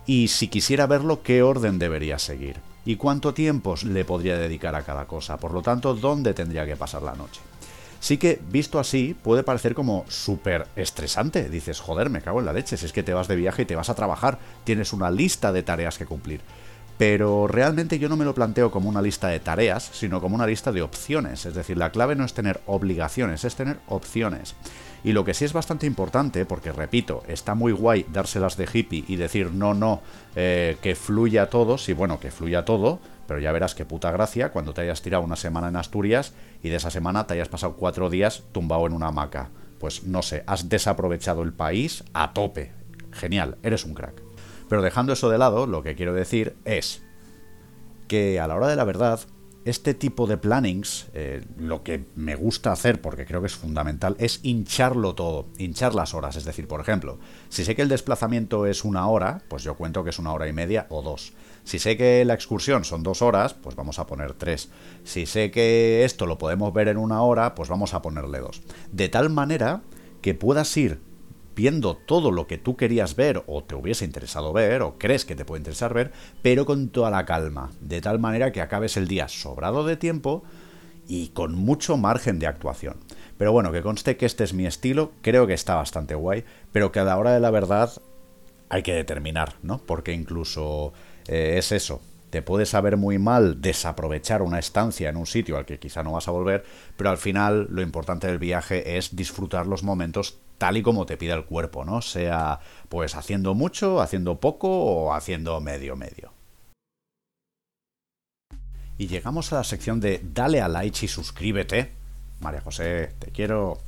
Y 0.05 0.29
si 0.29 0.47
quisiera 0.47 0.87
verlo, 0.87 1.21
qué 1.21 1.43
orden 1.43 1.79
debería 1.79 2.17
seguir 2.17 2.68
y 2.89 2.95
cuánto 2.95 3.35
tiempo 3.35 3.75
le 3.85 4.03
podría 4.03 4.35
dedicar 4.35 4.73
a 4.73 4.81
cada 4.81 5.05
cosa, 5.05 5.37
por 5.37 5.53
lo 5.53 5.61
tanto, 5.61 5.93
dónde 5.93 6.33
tendría 6.33 6.65
que 6.65 6.75
pasar 6.75 7.03
la 7.03 7.13
noche. 7.13 7.39
Sí 7.99 8.17
que, 8.17 8.41
visto 8.49 8.79
así, 8.79 9.15
puede 9.21 9.43
parecer 9.43 9.75
como 9.75 10.05
súper 10.07 10.65
estresante. 10.75 11.49
Dices, 11.49 11.79
joder, 11.81 12.09
me 12.09 12.21
cago 12.21 12.39
en 12.39 12.47
la 12.47 12.53
leche, 12.53 12.77
si 12.77 12.87
es 12.87 12.91
que 12.91 13.03
te 13.03 13.13
vas 13.13 13.27
de 13.27 13.35
viaje 13.35 13.61
y 13.61 13.65
te 13.65 13.75
vas 13.75 13.91
a 13.91 13.93
trabajar, 13.93 14.39
tienes 14.63 14.91
una 14.91 15.11
lista 15.11 15.51
de 15.51 15.61
tareas 15.61 15.99
que 15.99 16.07
cumplir. 16.07 16.41
Pero 16.97 17.45
realmente 17.47 17.99
yo 17.99 18.09
no 18.09 18.17
me 18.17 18.25
lo 18.25 18.33
planteo 18.33 18.71
como 18.71 18.89
una 18.89 19.03
lista 19.03 19.27
de 19.27 19.39
tareas, 19.39 19.87
sino 19.93 20.19
como 20.19 20.33
una 20.33 20.47
lista 20.47 20.71
de 20.71 20.81
opciones. 20.81 21.45
Es 21.45 21.53
decir, 21.53 21.77
la 21.77 21.91
clave 21.91 22.15
no 22.15 22.25
es 22.25 22.33
tener 22.33 22.59
obligaciones, 22.65 23.45
es 23.45 23.53
tener 23.53 23.77
opciones. 23.85 24.55
Y 25.03 25.13
lo 25.13 25.23
que 25.23 25.33
sí 25.33 25.45
es 25.45 25.53
bastante 25.53 25.85
importante, 25.85 26.45
porque 26.45 26.71
repito, 26.71 27.23
está 27.27 27.55
muy 27.55 27.71
guay 27.71 28.05
dárselas 28.11 28.57
de 28.57 28.67
hippie 28.71 29.05
y 29.07 29.15
decir 29.15 29.51
no, 29.51 29.73
no, 29.73 30.01
eh, 30.35 30.77
que 30.81 30.95
fluya 30.95 31.49
todo, 31.49 31.77
sí, 31.77 31.93
bueno, 31.93 32.19
que 32.19 32.31
fluya 32.31 32.65
todo, 32.65 32.99
pero 33.27 33.39
ya 33.39 33.51
verás 33.51 33.75
qué 33.75 33.85
puta 33.85 34.11
gracia 34.11 34.51
cuando 34.51 34.73
te 34.73 34.81
hayas 34.81 35.01
tirado 35.01 35.23
una 35.23 35.35
semana 35.35 35.67
en 35.67 35.75
Asturias 35.75 36.33
y 36.63 36.69
de 36.69 36.75
esa 36.75 36.89
semana 36.89 37.27
te 37.27 37.35
hayas 37.35 37.47
pasado 37.47 37.75
cuatro 37.75 38.09
días 38.09 38.43
tumbado 38.51 38.87
en 38.87 38.93
una 38.93 39.07
hamaca. 39.07 39.49
Pues 39.79 40.03
no 40.03 40.21
sé, 40.21 40.43
has 40.47 40.67
desaprovechado 40.67 41.43
el 41.43 41.53
país 41.53 42.03
a 42.13 42.33
tope. 42.33 42.71
Genial, 43.11 43.57
eres 43.63 43.85
un 43.85 43.93
crack. 43.93 44.21
Pero 44.67 44.81
dejando 44.81 45.13
eso 45.13 45.29
de 45.29 45.37
lado, 45.37 45.67
lo 45.67 45.83
que 45.83 45.95
quiero 45.95 46.13
decir 46.13 46.55
es 46.65 47.01
que 48.07 48.39
a 48.39 48.47
la 48.47 48.55
hora 48.55 48.67
de 48.67 48.75
la 48.75 48.83
verdad, 48.83 49.21
este 49.65 49.93
tipo 49.93 50.25
de 50.25 50.37
plannings, 50.37 51.07
eh, 51.13 51.43
lo 51.57 51.83
que 51.83 52.05
me 52.15 52.35
gusta 52.35 52.71
hacer, 52.71 53.01
porque 53.01 53.25
creo 53.25 53.41
que 53.41 53.47
es 53.47 53.55
fundamental, 53.55 54.15
es 54.19 54.39
hincharlo 54.43 55.15
todo, 55.15 55.47
hinchar 55.57 55.93
las 55.93 56.13
horas. 56.13 56.35
Es 56.35 56.45
decir, 56.45 56.67
por 56.67 56.81
ejemplo, 56.81 57.19
si 57.49 57.65
sé 57.65 57.75
que 57.75 57.81
el 57.81 57.89
desplazamiento 57.89 58.65
es 58.65 58.83
una 58.83 59.07
hora, 59.07 59.41
pues 59.47 59.63
yo 59.63 59.75
cuento 59.75 60.03
que 60.03 60.11
es 60.11 60.19
una 60.19 60.33
hora 60.33 60.47
y 60.47 60.53
media 60.53 60.87
o 60.89 61.01
dos. 61.01 61.33
Si 61.63 61.77
sé 61.77 61.97
que 61.97 62.23
la 62.25 62.33
excursión 62.33 62.85
son 62.85 63.03
dos 63.03 63.21
horas, 63.21 63.53
pues 63.53 63.75
vamos 63.75 63.99
a 63.99 64.07
poner 64.07 64.33
tres. 64.33 64.69
Si 65.03 65.25
sé 65.25 65.51
que 65.51 66.03
esto 66.05 66.25
lo 66.25 66.37
podemos 66.37 66.73
ver 66.73 66.87
en 66.87 66.97
una 66.97 67.21
hora, 67.21 67.53
pues 67.53 67.69
vamos 67.69 67.93
a 67.93 68.01
ponerle 68.01 68.39
dos. 68.39 68.61
De 68.91 69.09
tal 69.09 69.29
manera 69.29 69.81
que 70.21 70.33
puedas 70.33 70.75
ir 70.77 70.99
viendo 71.59 71.97
todo 71.97 72.31
lo 72.31 72.47
que 72.47 72.57
tú 72.57 72.77
querías 72.77 73.17
ver 73.17 73.43
o 73.45 73.61
te 73.65 73.75
hubiese 73.75 74.05
interesado 74.05 74.53
ver 74.53 74.81
o 74.81 74.97
crees 74.97 75.25
que 75.25 75.35
te 75.35 75.43
puede 75.43 75.59
interesar 75.59 75.93
ver, 75.93 76.13
pero 76.41 76.65
con 76.65 76.87
toda 76.87 77.11
la 77.11 77.25
calma, 77.25 77.71
de 77.81 77.99
tal 77.99 78.17
manera 78.17 78.53
que 78.53 78.61
acabes 78.61 78.95
el 78.95 79.09
día 79.09 79.27
sobrado 79.27 79.85
de 79.85 79.97
tiempo 79.97 80.41
y 81.05 81.27
con 81.29 81.55
mucho 81.55 81.97
margen 81.97 82.39
de 82.39 82.47
actuación. 82.47 82.95
Pero 83.37 83.51
bueno, 83.51 83.73
que 83.73 83.81
conste 83.81 84.15
que 84.15 84.25
este 84.25 84.45
es 84.45 84.53
mi 84.53 84.65
estilo, 84.67 85.11
creo 85.21 85.47
que 85.47 85.53
está 85.53 85.75
bastante 85.75 86.15
guay, 86.15 86.45
pero 86.71 86.93
que 86.93 87.01
a 87.01 87.03
la 87.03 87.17
hora 87.17 87.33
de 87.33 87.41
la 87.41 87.51
verdad 87.51 87.91
hay 88.69 88.81
que 88.81 88.93
determinar, 88.93 89.55
¿no? 89.61 89.79
Porque 89.79 90.13
incluso 90.13 90.93
eh, 91.27 91.55
es 91.57 91.73
eso, 91.73 91.99
te 92.29 92.41
puede 92.41 92.65
saber 92.65 92.95
muy 92.95 93.19
mal 93.19 93.59
desaprovechar 93.59 94.43
una 94.43 94.59
estancia 94.59 95.09
en 95.09 95.17
un 95.17 95.25
sitio 95.25 95.57
al 95.57 95.65
que 95.65 95.77
quizá 95.77 96.03
no 96.03 96.13
vas 96.13 96.29
a 96.29 96.31
volver, 96.31 96.63
pero 96.95 97.09
al 97.09 97.17
final 97.17 97.67
lo 97.69 97.81
importante 97.81 98.27
del 98.27 98.39
viaje 98.39 98.97
es 98.97 99.13
disfrutar 99.13 99.67
los 99.67 99.83
momentos 99.83 100.39
tal 100.59 100.77
y 100.77 100.83
como 100.83 101.07
te 101.07 101.17
pida 101.17 101.33
el 101.33 101.45
cuerpo, 101.45 101.83
¿no? 101.83 102.03
Sea 102.03 102.59
pues 102.87 103.15
haciendo 103.15 103.55
mucho, 103.55 104.01
haciendo 104.01 104.39
poco 104.39 104.69
o 104.69 105.13
haciendo 105.13 105.59
medio 105.59 105.95
medio. 105.95 106.31
Y 108.99 109.07
llegamos 109.07 109.51
a 109.51 109.55
la 109.55 109.63
sección 109.63 109.99
de 109.99 110.21
dale 110.21 110.61
a 110.61 110.67
like 110.67 111.05
y 111.05 111.07
suscríbete. 111.07 111.93
María 112.41 112.61
José, 112.61 113.13
te 113.17 113.31
quiero. 113.31 113.79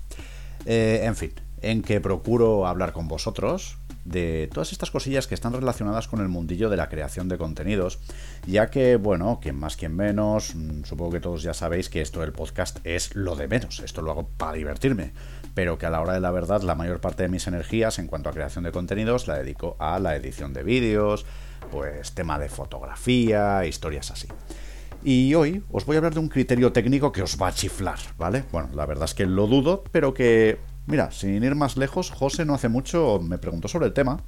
Eh, 0.65 1.01
en 1.03 1.15
fin, 1.15 1.33
en 1.61 1.81
que 1.81 1.99
procuro 1.99 2.65
hablar 2.65 2.93
con 2.93 3.07
vosotros 3.07 3.77
de 4.05 4.49
todas 4.51 4.71
estas 4.71 4.89
cosillas 4.89 5.27
que 5.27 5.35
están 5.35 5.53
relacionadas 5.53 6.07
con 6.07 6.21
el 6.21 6.27
mundillo 6.27 6.69
de 6.69 6.77
la 6.77 6.89
creación 6.89 7.29
de 7.29 7.37
contenidos, 7.37 7.99
ya 8.47 8.69
que, 8.69 8.95
bueno, 8.95 9.39
quien 9.41 9.55
más, 9.59 9.77
quien 9.77 9.95
menos, 9.95 10.55
mm, 10.55 10.83
supongo 10.85 11.11
que 11.11 11.19
todos 11.19 11.43
ya 11.43 11.53
sabéis 11.53 11.89
que 11.89 12.01
esto 12.01 12.21
del 12.21 12.31
podcast 12.31 12.79
es 12.83 13.15
lo 13.15 13.35
de 13.35 13.47
menos, 13.47 13.79
esto 13.79 14.01
lo 14.01 14.11
hago 14.11 14.27
para 14.37 14.53
divertirme, 14.53 15.13
pero 15.53 15.77
que 15.77 15.85
a 15.85 15.89
la 15.89 16.01
hora 16.01 16.13
de 16.13 16.19
la 16.19 16.31
verdad 16.31 16.61
la 16.61 16.75
mayor 16.75 17.01
parte 17.01 17.23
de 17.23 17.29
mis 17.29 17.47
energías 17.47 17.99
en 17.99 18.07
cuanto 18.07 18.29
a 18.29 18.33
creación 18.33 18.63
de 18.63 18.71
contenidos 18.71 19.27
la 19.27 19.37
dedico 19.37 19.75
a 19.79 19.99
la 19.99 20.15
edición 20.15 20.53
de 20.53 20.63
vídeos, 20.63 21.25
pues 21.71 22.13
tema 22.13 22.39
de 22.39 22.49
fotografía, 22.49 23.65
historias 23.65 24.11
así. 24.11 24.27
Y 25.03 25.33
hoy 25.33 25.63
os 25.71 25.85
voy 25.85 25.95
a 25.95 25.97
hablar 25.97 26.13
de 26.13 26.19
un 26.19 26.29
criterio 26.29 26.71
técnico 26.71 27.11
que 27.11 27.23
os 27.23 27.41
va 27.41 27.47
a 27.47 27.53
chiflar, 27.53 27.97
¿vale? 28.17 28.43
Bueno, 28.51 28.69
la 28.73 28.85
verdad 28.85 29.05
es 29.05 29.15
que 29.15 29.25
lo 29.25 29.47
dudo, 29.47 29.83
pero 29.91 30.13
que 30.13 30.59
Mira, 30.87 31.11
sin 31.11 31.43
ir 31.43 31.55
más 31.55 31.77
lejos, 31.77 32.09
José 32.09 32.43
no 32.43 32.55
hace 32.55 32.67
mucho 32.67 33.19
me 33.21 33.37
preguntó 33.37 33.67
sobre 33.67 33.85
el 33.85 33.93
tema 33.93 34.21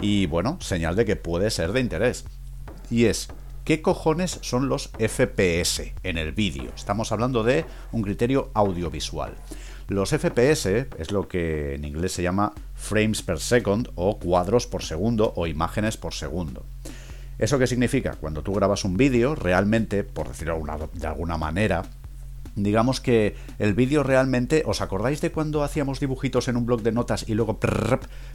y 0.00 0.26
bueno, 0.26 0.58
señal 0.60 0.96
de 0.96 1.04
que 1.04 1.16
puede 1.16 1.50
ser 1.50 1.72
de 1.72 1.80
interés. 1.80 2.24
Y 2.90 3.04
es, 3.04 3.28
¿qué 3.64 3.82
cojones 3.82 4.38
son 4.40 4.68
los 4.68 4.90
FPS 4.98 5.92
en 6.02 6.16
el 6.16 6.32
vídeo? 6.32 6.72
Estamos 6.74 7.12
hablando 7.12 7.44
de 7.44 7.66
un 7.92 8.02
criterio 8.02 8.50
audiovisual. 8.54 9.34
Los 9.90 10.10
FPS 10.10 10.86
es 10.98 11.10
lo 11.10 11.26
que 11.26 11.74
en 11.74 11.84
inglés 11.84 12.12
se 12.12 12.22
llama 12.22 12.52
frames 12.76 13.22
per 13.22 13.40
second 13.40 13.88
o 13.96 14.20
cuadros 14.20 14.68
por 14.68 14.84
segundo 14.84 15.32
o 15.34 15.48
imágenes 15.48 15.96
por 15.96 16.14
segundo. 16.14 16.64
¿Eso 17.40 17.58
qué 17.58 17.66
significa? 17.66 18.12
Cuando 18.12 18.44
tú 18.44 18.54
grabas 18.54 18.84
un 18.84 18.96
vídeo, 18.96 19.34
realmente, 19.34 20.04
por 20.04 20.28
decirlo 20.28 20.62
de 20.92 21.06
alguna 21.08 21.38
manera, 21.38 21.82
digamos 22.54 23.00
que 23.00 23.34
el 23.58 23.74
vídeo 23.74 24.04
realmente, 24.04 24.62
¿os 24.64 24.80
acordáis 24.80 25.20
de 25.22 25.32
cuando 25.32 25.64
hacíamos 25.64 25.98
dibujitos 25.98 26.46
en 26.46 26.56
un 26.56 26.66
blog 26.66 26.82
de 26.82 26.92
notas 26.92 27.28
y 27.28 27.34
luego 27.34 27.58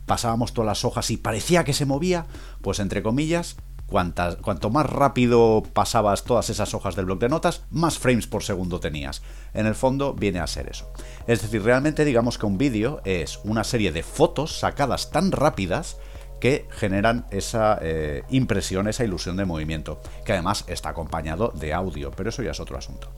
pasábamos 0.05 0.53
todas 0.53 0.67
las 0.67 0.83
hojas 0.83 1.09
y 1.09 1.15
parecía 1.15 1.63
que 1.63 1.71
se 1.71 1.85
movía? 1.85 2.25
Pues 2.61 2.81
entre 2.81 3.01
comillas, 3.01 3.55
cuanto 3.87 4.69
más 4.69 4.89
rápido 4.89 5.63
pasabas 5.73 6.23
todas 6.23 6.49
esas 6.49 6.73
hojas 6.73 6.95
del 6.95 7.05
blog 7.05 7.19
de 7.19 7.29
notas, 7.29 7.63
más 7.69 7.99
frames 7.99 8.27
por 8.27 8.43
segundo 8.43 8.79
tenías. 8.79 9.21
En 9.53 9.67
el 9.67 9.75
fondo 9.75 10.13
viene 10.13 10.39
a 10.39 10.47
ser 10.47 10.69
eso. 10.69 10.91
Es 11.27 11.41
decir, 11.41 11.63
realmente 11.63 12.05
digamos 12.05 12.37
que 12.37 12.45
un 12.45 12.57
vídeo 12.57 13.01
es 13.05 13.39
una 13.43 13.63
serie 13.63 13.91
de 13.91 14.03
fotos 14.03 14.59
sacadas 14.59 15.11
tan 15.11 15.31
rápidas 15.31 15.97
que 16.39 16.67
generan 16.69 17.25
esa 17.31 17.79
eh, 17.81 18.23
impresión, 18.29 18.87
esa 18.87 19.03
ilusión 19.03 19.37
de 19.37 19.45
movimiento, 19.45 20.01
que 20.25 20.33
además 20.33 20.65
está 20.67 20.89
acompañado 20.89 21.51
de 21.55 21.73
audio, 21.73 22.11
pero 22.11 22.29
eso 22.29 22.43
ya 22.43 22.51
es 22.51 22.59
otro 22.59 22.77
asunto. 22.77 23.09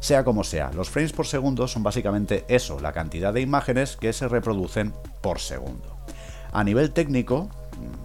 Sea 0.00 0.22
como 0.22 0.44
sea, 0.44 0.70
los 0.72 0.90
frames 0.90 1.12
por 1.12 1.26
segundo 1.26 1.66
son 1.66 1.82
básicamente 1.82 2.44
eso, 2.48 2.78
la 2.78 2.92
cantidad 2.92 3.32
de 3.32 3.40
imágenes 3.40 3.96
que 3.96 4.12
se 4.12 4.28
reproducen 4.28 4.92
por 5.22 5.40
segundo. 5.40 5.96
A 6.52 6.62
nivel 6.62 6.92
técnico, 6.92 7.50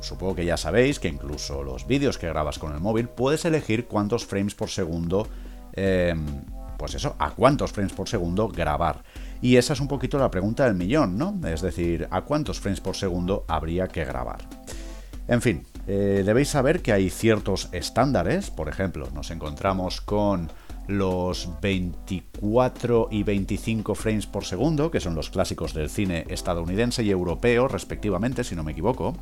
supongo 0.01 0.36
que 0.36 0.46
ya 0.46 0.58
sabéis 0.58 1.00
que 1.00 1.08
incluso 1.08 1.63
los 1.63 1.88
vídeos 1.88 2.18
que 2.18 2.27
grabas 2.27 2.60
con 2.60 2.74
el 2.74 2.80
móvil 2.80 3.08
puedes 3.10 3.46
elegir 3.46 3.86
cuántos 3.86 4.25
frames 4.25 4.56
por 4.56 4.70
segundo, 4.70 5.27
em, 5.74 6.25
pues 6.77 6.96
eso, 6.96 7.15
a 7.20 7.32
cuántos 7.32 7.72
frames 7.72 7.94
por 7.94 8.10
segundo 8.10 8.48
grabar. 8.48 9.03
Y 9.42 9.58
esa 9.58 9.74
es 9.74 9.80
un 9.80 9.88
poquito 9.88 10.18
la 10.18 10.32
pregunta 10.32 10.65
del 10.65 10.75
millón, 10.75 11.18
¿no? 11.18 11.39
Es 11.48 11.62
decir, 11.62 12.08
¿a 12.12 12.22
cuántos 12.22 12.60
frames 12.60 12.82
por 12.82 12.96
segundo 12.96 13.46
habría 13.48 13.88
que 13.88 14.06
grabar? 14.06 14.39
En 15.27 15.42
fin, 15.42 15.65
eh, 15.88 16.24
debéis 16.25 16.50
saber 16.50 16.82
que 16.82 16.94
hay 16.94 17.10
ciertos 17.10 17.70
estándares, 17.72 18.51
por 18.51 18.70
ejemplo, 18.70 19.10
nos 19.13 19.32
encontramos 19.32 20.01
con 20.01 20.50
los 20.88 21.50
24 21.62 23.08
y 23.10 23.24
25 23.24 23.96
frames 23.96 24.27
por 24.27 24.46
segundo, 24.46 24.92
que 24.92 25.00
son 25.00 25.15
los 25.15 25.30
clásicos 25.30 25.74
del 25.74 25.89
cine 25.89 26.25
estadounidense 26.30 27.03
y 27.03 27.12
europeo, 27.12 27.68
respectivamente, 27.68 28.44
si 28.44 28.56
no 28.56 28.63
me 28.63 28.74
equivoco. 28.74 29.15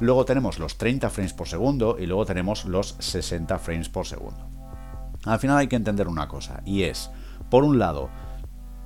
Luego 0.00 0.24
tenemos 0.24 0.58
los 0.58 0.76
30 0.76 1.08
frames 1.10 1.32
por 1.32 1.48
segundo 1.48 1.96
y 1.98 2.06
luego 2.06 2.26
tenemos 2.26 2.64
los 2.64 2.96
60 2.98 3.58
frames 3.58 3.88
por 3.88 4.06
segundo. 4.06 4.48
Al 5.24 5.38
final 5.38 5.58
hay 5.58 5.68
que 5.68 5.76
entender 5.76 6.06
una 6.06 6.28
cosa, 6.28 6.62
y 6.64 6.84
es, 6.84 7.10
por 7.50 7.64
un 7.64 7.78
lado, 7.78 8.10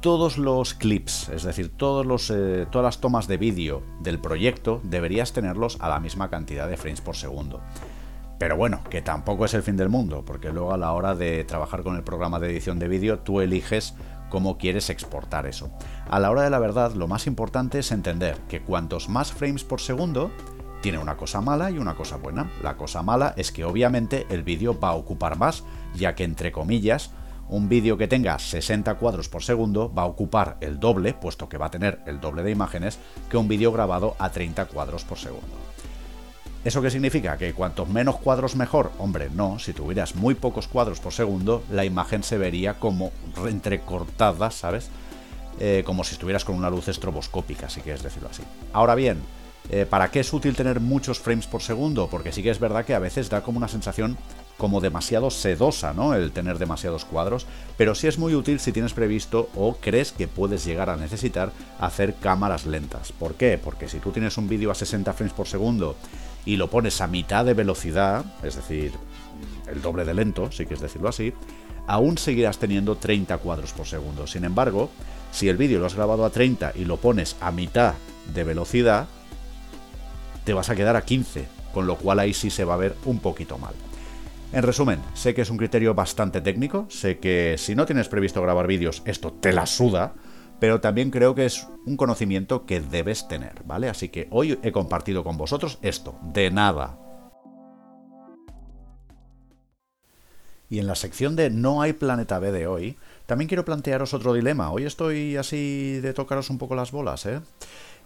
todos 0.00 0.38
los 0.38 0.72
clips, 0.72 1.28
es 1.28 1.42
decir, 1.42 1.76
todos 1.76 2.06
los, 2.06 2.30
eh, 2.30 2.66
todas 2.70 2.84
las 2.84 3.00
tomas 3.00 3.28
de 3.28 3.36
vídeo 3.36 3.82
del 4.00 4.18
proyecto, 4.18 4.80
deberías 4.84 5.32
tenerlos 5.32 5.76
a 5.80 5.88
la 5.90 6.00
misma 6.00 6.30
cantidad 6.30 6.68
de 6.68 6.78
frames 6.78 7.02
por 7.02 7.16
segundo. 7.16 7.60
Pero 8.38 8.56
bueno, 8.56 8.80
que 8.88 9.02
tampoco 9.02 9.44
es 9.44 9.52
el 9.52 9.62
fin 9.62 9.76
del 9.76 9.90
mundo, 9.90 10.24
porque 10.24 10.50
luego 10.50 10.72
a 10.72 10.78
la 10.78 10.92
hora 10.92 11.14
de 11.14 11.44
trabajar 11.44 11.82
con 11.82 11.96
el 11.96 12.04
programa 12.04 12.40
de 12.40 12.50
edición 12.50 12.78
de 12.78 12.88
vídeo, 12.88 13.18
tú 13.18 13.42
eliges 13.42 13.94
cómo 14.30 14.56
quieres 14.56 14.88
exportar 14.88 15.44
eso. 15.44 15.70
A 16.08 16.18
la 16.18 16.30
hora 16.30 16.42
de 16.42 16.50
la 16.50 16.58
verdad, 16.58 16.94
lo 16.94 17.06
más 17.06 17.26
importante 17.26 17.80
es 17.80 17.92
entender 17.92 18.38
que 18.48 18.62
cuantos 18.62 19.10
más 19.10 19.32
frames 19.32 19.64
por 19.64 19.82
segundo, 19.82 20.30
tiene 20.80 20.98
una 20.98 21.16
cosa 21.16 21.40
mala 21.40 21.70
y 21.70 21.78
una 21.78 21.94
cosa 21.94 22.16
buena. 22.16 22.50
La 22.62 22.76
cosa 22.76 23.02
mala 23.02 23.34
es 23.36 23.52
que 23.52 23.64
obviamente 23.64 24.26
el 24.30 24.42
vídeo 24.42 24.78
va 24.78 24.90
a 24.90 24.94
ocupar 24.94 25.36
más, 25.36 25.64
ya 25.94 26.14
que 26.14 26.24
entre 26.24 26.52
comillas, 26.52 27.10
un 27.48 27.68
vídeo 27.68 27.98
que 27.98 28.08
tenga 28.08 28.38
60 28.38 28.94
cuadros 28.94 29.28
por 29.28 29.42
segundo 29.42 29.92
va 29.92 30.02
a 30.02 30.06
ocupar 30.06 30.56
el 30.60 30.78
doble, 30.78 31.14
puesto 31.14 31.48
que 31.48 31.58
va 31.58 31.66
a 31.66 31.70
tener 31.70 32.00
el 32.06 32.20
doble 32.20 32.42
de 32.42 32.52
imágenes, 32.52 32.98
que 33.28 33.36
un 33.36 33.48
vídeo 33.48 33.72
grabado 33.72 34.14
a 34.18 34.30
30 34.30 34.66
cuadros 34.66 35.04
por 35.04 35.18
segundo. 35.18 35.48
¿Eso 36.64 36.82
qué 36.82 36.90
significa? 36.90 37.38
¿Que 37.38 37.54
cuantos 37.54 37.88
menos 37.88 38.18
cuadros 38.18 38.54
mejor? 38.54 38.92
Hombre, 38.98 39.30
no, 39.30 39.58
si 39.58 39.72
tuvieras 39.72 40.14
muy 40.14 40.34
pocos 40.34 40.68
cuadros 40.68 41.00
por 41.00 41.12
segundo, 41.12 41.64
la 41.70 41.86
imagen 41.86 42.22
se 42.22 42.38
vería 42.38 42.74
como 42.74 43.12
entrecortada, 43.48 44.50
¿sabes? 44.50 44.90
Eh, 45.58 45.82
como 45.84 46.04
si 46.04 46.12
estuvieras 46.12 46.44
con 46.44 46.54
una 46.56 46.70
luz 46.70 46.88
estroboscópica, 46.88 47.68
si 47.68 47.80
quieres 47.80 48.02
decirlo 48.02 48.28
así. 48.30 48.42
Ahora 48.72 48.94
bien, 48.94 49.18
eh, 49.68 49.86
¿para 49.88 50.10
qué 50.10 50.20
es 50.20 50.32
útil 50.32 50.56
tener 50.56 50.80
muchos 50.80 51.20
frames 51.20 51.46
por 51.46 51.62
segundo? 51.62 52.08
Porque 52.08 52.32
sí 52.32 52.42
que 52.42 52.50
es 52.50 52.58
verdad 52.58 52.84
que 52.84 52.94
a 52.94 52.98
veces 52.98 53.28
da 53.28 53.42
como 53.42 53.58
una 53.58 53.68
sensación 53.68 54.16
como 54.56 54.80
demasiado 54.80 55.30
sedosa, 55.30 55.94
¿no? 55.94 56.14
El 56.14 56.32
tener 56.32 56.58
demasiados 56.58 57.06
cuadros, 57.06 57.46
pero 57.78 57.94
sí 57.94 58.08
es 58.08 58.18
muy 58.18 58.34
útil 58.34 58.60
si 58.60 58.72
tienes 58.72 58.92
previsto 58.92 59.48
o 59.54 59.76
crees 59.76 60.12
que 60.12 60.28
puedes 60.28 60.64
llegar 60.66 60.90
a 60.90 60.96
necesitar 60.96 61.50
hacer 61.78 62.14
cámaras 62.16 62.66
lentas. 62.66 63.10
¿Por 63.12 63.34
qué? 63.34 63.58
Porque 63.62 63.88
si 63.88 64.00
tú 64.00 64.10
tienes 64.10 64.36
un 64.36 64.48
vídeo 64.48 64.70
a 64.70 64.74
60 64.74 65.12
frames 65.14 65.32
por 65.32 65.48
segundo 65.48 65.96
y 66.44 66.56
lo 66.56 66.68
pones 66.68 67.00
a 67.00 67.06
mitad 67.06 67.44
de 67.44 67.54
velocidad, 67.54 68.24
es 68.42 68.56
decir, 68.56 68.92
el 69.66 69.80
doble 69.80 70.04
de 70.04 70.14
lento, 70.14 70.52
si 70.52 70.64
quieres 70.64 70.80
decirlo 70.80 71.08
así, 71.08 71.32
aún 71.86 72.18
seguirás 72.18 72.58
teniendo 72.58 72.96
30 72.96 73.38
cuadros 73.38 73.72
por 73.72 73.86
segundo. 73.86 74.26
Sin 74.26 74.44
embargo, 74.44 74.90
si 75.32 75.48
el 75.48 75.56
vídeo 75.56 75.80
lo 75.80 75.86
has 75.86 75.94
grabado 75.94 76.24
a 76.26 76.30
30 76.30 76.72
y 76.74 76.84
lo 76.84 76.98
pones 76.98 77.36
a 77.40 77.50
mitad 77.50 77.94
de 78.34 78.44
velocidad, 78.44 79.08
te 80.44 80.52
vas 80.52 80.70
a 80.70 80.76
quedar 80.76 80.96
a 80.96 81.02
15, 81.02 81.46
con 81.72 81.86
lo 81.86 81.96
cual 81.96 82.18
ahí 82.18 82.34
sí 82.34 82.50
se 82.50 82.64
va 82.64 82.74
a 82.74 82.78
ver 82.78 82.94
un 83.04 83.18
poquito 83.18 83.58
mal. 83.58 83.74
En 84.52 84.62
resumen, 84.62 85.00
sé 85.14 85.32
que 85.32 85.42
es 85.42 85.50
un 85.50 85.56
criterio 85.56 85.94
bastante 85.94 86.40
técnico, 86.40 86.86
sé 86.88 87.18
que 87.18 87.54
si 87.56 87.76
no 87.76 87.86
tienes 87.86 88.08
previsto 88.08 88.42
grabar 88.42 88.66
vídeos, 88.66 89.02
esto 89.04 89.32
te 89.32 89.52
la 89.52 89.66
suda, 89.66 90.14
pero 90.58 90.80
también 90.80 91.10
creo 91.10 91.34
que 91.34 91.46
es 91.46 91.68
un 91.86 91.96
conocimiento 91.96 92.66
que 92.66 92.80
debes 92.80 93.28
tener, 93.28 93.62
¿vale? 93.64 93.88
Así 93.88 94.08
que 94.08 94.26
hoy 94.30 94.58
he 94.62 94.72
compartido 94.72 95.22
con 95.22 95.36
vosotros 95.36 95.78
esto, 95.82 96.18
de 96.22 96.50
nada. 96.50 96.98
Y 100.68 100.78
en 100.78 100.86
la 100.86 100.94
sección 100.94 101.34
de 101.34 101.50
No 101.50 101.82
hay 101.82 101.92
planeta 101.92 102.38
B 102.38 102.52
de 102.52 102.66
hoy, 102.66 102.96
también 103.26 103.48
quiero 103.48 103.64
plantearos 103.64 104.14
otro 104.14 104.34
dilema. 104.34 104.72
Hoy 104.72 104.84
estoy 104.84 105.36
así 105.36 106.00
de 106.00 106.12
tocaros 106.12 106.50
un 106.50 106.58
poco 106.58 106.74
las 106.74 106.90
bolas, 106.90 107.26
¿eh? 107.26 107.40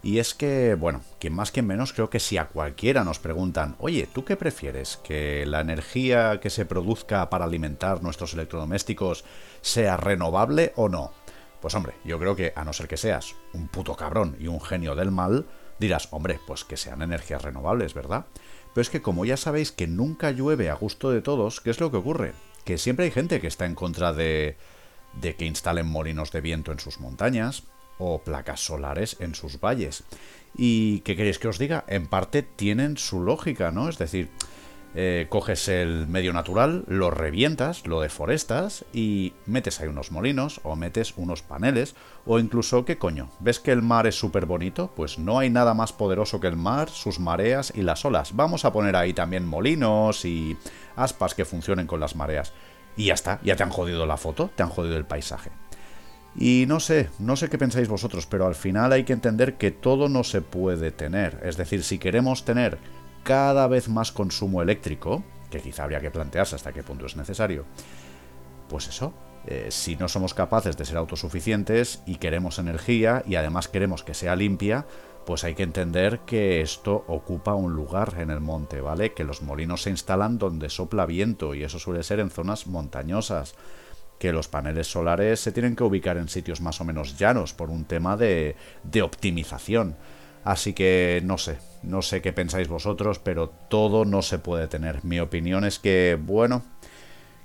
Y 0.05 0.19
es 0.19 0.35
que, 0.35 0.75
bueno, 0.75 1.01
quien 1.19 1.35
más, 1.35 1.51
quien 1.51 1.67
menos, 1.67 1.95
creo 1.95 2.11
que 2.11 2.21
si 2.21 2.37
a 2.37 2.49
cualquiera 2.49 3.05
nos 3.05 3.19
preguntan, 3.19 3.75
oye, 3.79 4.07
¿tú 4.13 4.23
qué 4.23 4.37
prefieres? 4.37 4.99
¿Que 4.99 5.47
la 5.47 5.63
energía 5.63 6.41
que 6.41 6.51
se 6.51 6.67
produzca 6.67 7.31
para 7.31 7.47
alimentar 7.47 8.03
nuestros 8.03 8.35
electrodomésticos 8.35 9.25
sea 9.63 9.97
renovable 9.97 10.75
o 10.77 10.91
no? 10.91 11.13
Pues 11.63 11.75
hombre, 11.75 11.95
yo 12.05 12.19
creo 12.19 12.37
que 12.37 12.53
a 12.55 12.65
no 12.65 12.75
ser 12.75 12.87
que 12.87 12.99
seas 12.99 13.35
un 13.55 13.67
puto 13.69 13.97
cabrón 13.97 14.37
y 14.39 14.47
un 14.47 14.61
genio 14.61 14.95
del 14.95 15.11
mal, 15.11 15.47
dirás, 15.81 16.09
hombre, 16.11 16.39
pues 16.47 16.65
que 16.65 16.77
sean 16.77 17.01
energías 17.01 17.41
renovables, 17.41 17.95
¿verdad? 17.95 18.27
Pero 18.75 18.83
es 18.83 18.91
que 18.91 19.01
como 19.01 19.25
ya 19.25 19.39
sabéis 19.39 19.73
que 19.73 19.87
nunca 19.87 20.33
llueve 20.33 20.69
a 20.69 20.75
gusto 20.75 21.13
de 21.13 21.23
todos, 21.23 21.63
¿qué 21.63 21.71
es 21.71 21.81
lo 21.81 21.91
que 21.91 21.97
ocurre? 21.97 22.35
Que 22.67 22.77
siempre 22.77 23.07
hay 23.07 23.11
gente 23.11 23.41
que 23.41 23.47
está 23.47 23.65
en 23.65 23.75
contra 23.75 24.13
de, 24.13 24.59
de 25.15 25.35
que 25.35 25.47
instalen 25.47 25.87
molinos 25.87 26.31
de 26.31 26.43
viento 26.43 26.73
en 26.73 26.79
sus 26.79 27.01
montañas 27.01 27.63
o 27.99 28.19
placas 28.23 28.61
solares 28.61 29.17
en 29.21 29.35
sus 29.35 29.61
valles. 29.61 30.05
¿Y 30.57 31.01
qué 31.01 31.17
queréis 31.17 31.39
que 31.39 31.49
os 31.49 31.59
diga? 31.59 31.85
En 31.89 32.07
parte 32.07 32.43
tienen 32.43 32.97
su 32.97 33.21
lógica, 33.21 33.71
¿no? 33.71 33.89
Es 33.89 33.99
decir, 33.99 34.31
eh, 34.97 35.27
coges 35.29 35.67
el 35.67 36.07
medio 36.07 36.33
natural, 36.33 36.85
lo 36.87 37.11
revientas, 37.11 37.85
lo 37.85 38.01
deforestas 38.01 38.85
y 38.93 39.33
metes 39.45 39.81
ahí 39.81 39.89
unos 39.89 40.13
molinos 40.13 40.61
o 40.63 40.77
metes 40.77 41.15
unos 41.17 41.43
paneles 41.43 41.97
o 42.25 42.39
incluso, 42.39 42.85
¿qué 42.85 42.97
coño? 42.97 43.29
¿Ves 43.41 43.59
que 43.59 43.73
el 43.73 43.83
mar 43.83 44.07
es 44.07 44.15
súper 44.15 44.47
bonito? 44.47 44.93
Pues 44.95 45.19
no 45.19 45.41
hay 45.41 45.51
nada 45.51 45.75
más 45.75 45.93
poderoso 45.93 46.39
que 46.39 46.47
el 46.47 46.57
mar, 46.57 46.91
sus 46.91 47.19
mareas 47.19 47.73
y 47.75 47.83
las 47.83 48.05
olas. 48.05 48.37
Vamos 48.37 48.65
a 48.65 48.73
poner 48.73 48.95
ahí 48.95 49.13
también 49.13 49.49
molinos 49.49 50.25
y 50.25 50.57
aspas 50.95 51.35
que 51.35 51.45
funcionen 51.45 51.89
con 51.89 51.99
las 51.99 52.15
mareas. 52.15 52.53
Y 52.97 53.07
ya 53.07 53.15
está, 53.15 53.41
ya 53.43 53.57
te 53.57 53.65
han 53.65 53.71
jodido 53.71 54.07
la 54.07 54.17
foto, 54.17 54.51
te 54.55 54.63
han 54.63 54.69
jodido 54.69 54.97
el 54.97 55.07
paisaje. 55.07 55.51
Y 56.37 56.65
no 56.67 56.81
sé, 56.81 57.11
no 57.19 57.37
sé 57.37 57.49
qué 57.49 57.59
pensáis 57.59 57.89
vosotros, 57.89 58.27
pero 58.27 58.47
al 58.47 58.55
final 58.55 58.93
hay 58.93 59.05
que 59.05 59.13
entender 59.13 59.55
que 59.57 59.71
todo 59.71 60.09
no 60.09 60.25
se 60.25 60.43
puede 60.43 60.91
tener. 60.91 61.41
Es 61.45 61.57
decir, 61.57 61.85
si 61.85 61.99
queremos 61.99 62.45
tener 62.45 62.79
cada 63.23 63.69
vez 63.69 63.89
más 63.89 64.11
consumo 64.11 64.61
eléctrico, 64.61 65.23
que 65.51 65.61
quizá 65.61 65.85
habría 65.85 66.01
que 66.01 66.11
plantearse 66.11 66.57
hasta 66.57 66.73
qué 66.73 66.83
punto 66.83 67.07
es 67.07 67.17
necesario, 67.17 67.65
pues 68.69 68.89
eso, 68.89 69.15
eh, 69.47 69.67
si 69.71 69.95
no 69.97 70.09
somos 70.09 70.35
capaces 70.35 70.77
de 70.77 70.85
ser 70.85 70.97
autosuficientes 70.97 72.03
y 72.07 72.17
queremos 72.17 72.59
energía 72.59 73.23
y 73.27 73.37
además 73.37 73.69
queremos 73.69 74.03
que 74.03 74.15
sea 74.15 74.35
limpia, 74.35 74.87
pues 75.27 75.45
hay 75.45 75.55
que 75.55 75.63
entender 75.63 76.21
que 76.21 76.61
esto 76.61 77.05
ocupa 77.09 77.55
un 77.55 77.75
lugar 77.75 78.15
en 78.19 78.31
el 78.31 78.41
monte, 78.41 78.81
¿vale? 78.81 79.13
Que 79.13 79.25
los 79.25 79.43
molinos 79.43 79.83
se 79.83 79.91
instalan 79.91 80.39
donde 80.39 80.69
sopla 80.69 81.07
viento 81.07 81.55
y 81.55 81.63
eso 81.63 81.79
suele 81.79 82.03
ser 82.03 82.21
en 82.21 82.31
zonas 82.31 82.67
montañosas. 82.67 83.55
Que 84.25 84.33
los 84.33 84.49
paneles 84.49 84.87
solares 84.87 85.39
se 85.39 85.53
tienen 85.53 85.77
que 85.77 85.85
ubicar 85.85 86.17
en 86.17 86.31
sitios 86.31 86.63
más 86.63 86.81
o 86.81 86.85
menos 86.87 87.19
llanos 87.19 87.53
por 87.53 87.69
un 87.69 87.85
tema 87.85 88.17
de, 88.17 88.57
de 88.83 89.03
optimización. 89.03 89.97
Así 90.45 90.73
que 90.73 91.21
no 91.23 91.37
sé, 91.37 91.59
no 91.83 92.01
sé 92.01 92.23
qué 92.23 92.33
pensáis 92.33 92.67
vosotros, 92.67 93.19
pero 93.19 93.51
todo 93.51 94.07
no 94.07 94.23
se 94.23 94.39
puede 94.39 94.67
tener. 94.67 95.05
Mi 95.05 95.21
opinión 95.21 95.67
es 95.67 95.79
que, 95.79 96.19
bueno, 96.19 96.63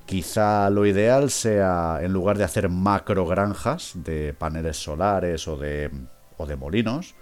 quizá 0.06 0.70
lo 0.70 0.86
ideal 0.86 1.32
sea, 1.32 2.00
en 2.02 2.14
lugar 2.14 2.38
de 2.38 2.46
hacer 2.46 2.70
macro 2.70 3.26
granjas 3.26 3.92
de 3.96 4.34
paneles 4.34 4.78
solares 4.82 5.50
o 5.50 5.58
de, 5.58 5.92
o 6.38 6.46
de 6.46 6.56
molinos, 6.56 7.14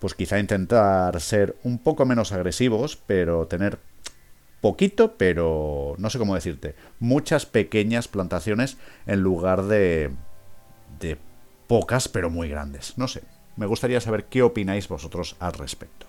pues 0.00 0.14
quizá 0.14 0.40
intentar 0.40 1.20
ser 1.20 1.54
un 1.62 1.78
poco 1.78 2.06
menos 2.06 2.32
agresivos, 2.32 2.98
pero 3.06 3.46
tener 3.46 3.78
poquito, 4.66 5.16
pero 5.16 5.94
no 5.96 6.10
sé 6.10 6.18
cómo 6.18 6.34
decirte, 6.34 6.74
muchas 6.98 7.46
pequeñas 7.46 8.08
plantaciones 8.08 8.78
en 9.06 9.20
lugar 9.20 9.62
de, 9.62 10.10
de 10.98 11.18
pocas, 11.68 12.08
pero 12.08 12.30
muy 12.30 12.48
grandes. 12.48 12.98
No 12.98 13.06
sé, 13.06 13.22
me 13.54 13.66
gustaría 13.66 14.00
saber 14.00 14.24
qué 14.24 14.42
opináis 14.42 14.88
vosotros 14.88 15.36
al 15.38 15.52
respecto. 15.52 16.08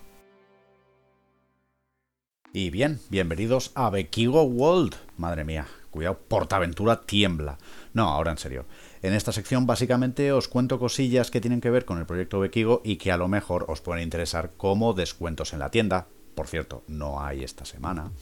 Y 2.52 2.70
bien, 2.70 2.98
bienvenidos 3.10 3.70
a 3.76 3.90
Bekigo 3.90 4.42
World. 4.42 4.96
Madre 5.16 5.44
mía, 5.44 5.68
cuidado, 5.92 6.18
Portaventura 6.26 7.02
tiembla. 7.02 7.58
No, 7.92 8.08
ahora 8.08 8.32
en 8.32 8.38
serio. 8.38 8.66
En 9.02 9.14
esta 9.14 9.30
sección 9.30 9.68
básicamente 9.68 10.32
os 10.32 10.48
cuento 10.48 10.80
cosillas 10.80 11.30
que 11.30 11.40
tienen 11.40 11.60
que 11.60 11.70
ver 11.70 11.84
con 11.84 11.98
el 11.98 12.06
proyecto 12.06 12.40
Bekigo 12.40 12.82
y 12.84 12.96
que 12.96 13.12
a 13.12 13.18
lo 13.18 13.28
mejor 13.28 13.66
os 13.68 13.82
pueden 13.82 14.02
interesar 14.02 14.54
como 14.56 14.94
descuentos 14.94 15.52
en 15.52 15.60
la 15.60 15.70
tienda. 15.70 16.08
Por 16.38 16.46
cierto, 16.46 16.84
no 16.86 17.20
hay 17.20 17.42
esta 17.42 17.64
semana. 17.64 18.12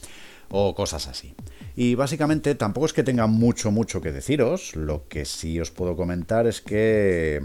O 0.49 0.73
cosas 0.73 1.07
así. 1.07 1.35
Y 1.75 1.93
básicamente 1.93 2.55
tampoco 2.55 2.87
es 2.87 2.93
que 2.93 3.03
tenga 3.03 3.27
mucho, 3.27 3.69
mucho 3.69 4.01
que 4.01 4.11
deciros. 4.11 4.75
Lo 4.75 5.07
que 5.07 5.23
sí 5.23 5.59
os 5.59 5.69
puedo 5.69 5.95
comentar 5.95 6.47
es 6.47 6.59
que 6.59 7.39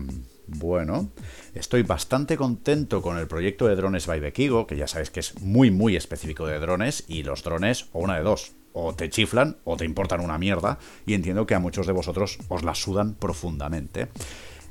bueno, 0.46 1.10
estoy 1.54 1.82
bastante 1.82 2.38
contento 2.38 3.02
con 3.02 3.18
el 3.18 3.26
proyecto 3.26 3.68
de 3.68 3.76
drones 3.76 4.06
by 4.06 4.20
Bekigo, 4.20 4.66
que 4.66 4.78
ya 4.78 4.86
sabéis 4.86 5.10
que 5.10 5.20
es 5.20 5.42
muy 5.42 5.70
muy 5.70 5.94
específico 5.94 6.46
de 6.46 6.58
drones, 6.58 7.04
y 7.06 7.22
los 7.22 7.42
drones, 7.42 7.90
o 7.92 7.98
una 7.98 8.16
de 8.16 8.22
dos, 8.22 8.52
o 8.72 8.94
te 8.94 9.10
chiflan 9.10 9.58
o 9.64 9.76
te 9.76 9.84
importan 9.84 10.20
una 10.20 10.38
mierda, 10.38 10.78
y 11.04 11.12
entiendo 11.12 11.46
que 11.46 11.54
a 11.54 11.58
muchos 11.58 11.86
de 11.86 11.92
vosotros 11.92 12.38
os 12.48 12.64
la 12.64 12.74
sudan 12.74 13.12
profundamente. 13.14 14.08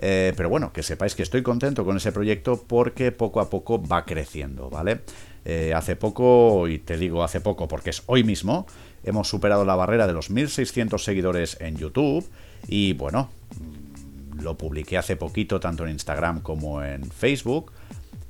Eh, 0.04 0.34
pero 0.36 0.50
bueno, 0.50 0.74
que 0.74 0.82
sepáis 0.82 1.14
que 1.14 1.22
estoy 1.22 1.44
contento 1.44 1.86
con 1.86 1.96
ese 1.96 2.12
proyecto 2.12 2.64
porque 2.68 3.12
poco 3.12 3.40
a 3.40 3.52
poco 3.52 3.82
va 3.82 4.04
creciendo, 4.04 4.70
¿vale? 4.70 5.02
Eh, 5.44 5.74
hace 5.74 5.96
poco, 5.96 6.68
y 6.68 6.78
te 6.78 6.98
digo 6.98 7.24
hace 7.24 7.42
poco 7.42 7.68
porque 7.68 7.90
es 7.90 8.04
hoy 8.06 8.24
mismo, 8.24 8.68
hemos 9.04 9.28
superado 9.28 9.66
la 9.66 9.76
barrera 9.76 10.06
de 10.06 10.14
los 10.14 10.30
1600 10.30 11.04
seguidores 11.04 11.58
en 11.60 11.78
YouTube 11.78 12.30
y 12.68 12.94
bueno, 12.94 13.30
lo 14.40 14.56
publiqué 14.56 14.98
hace 15.00 15.16
poquito 15.16 15.60
tanto 15.60 15.84
en 15.84 15.92
Instagram 15.92 16.42
como 16.42 16.84
en 16.84 17.10
Facebook. 17.10 17.72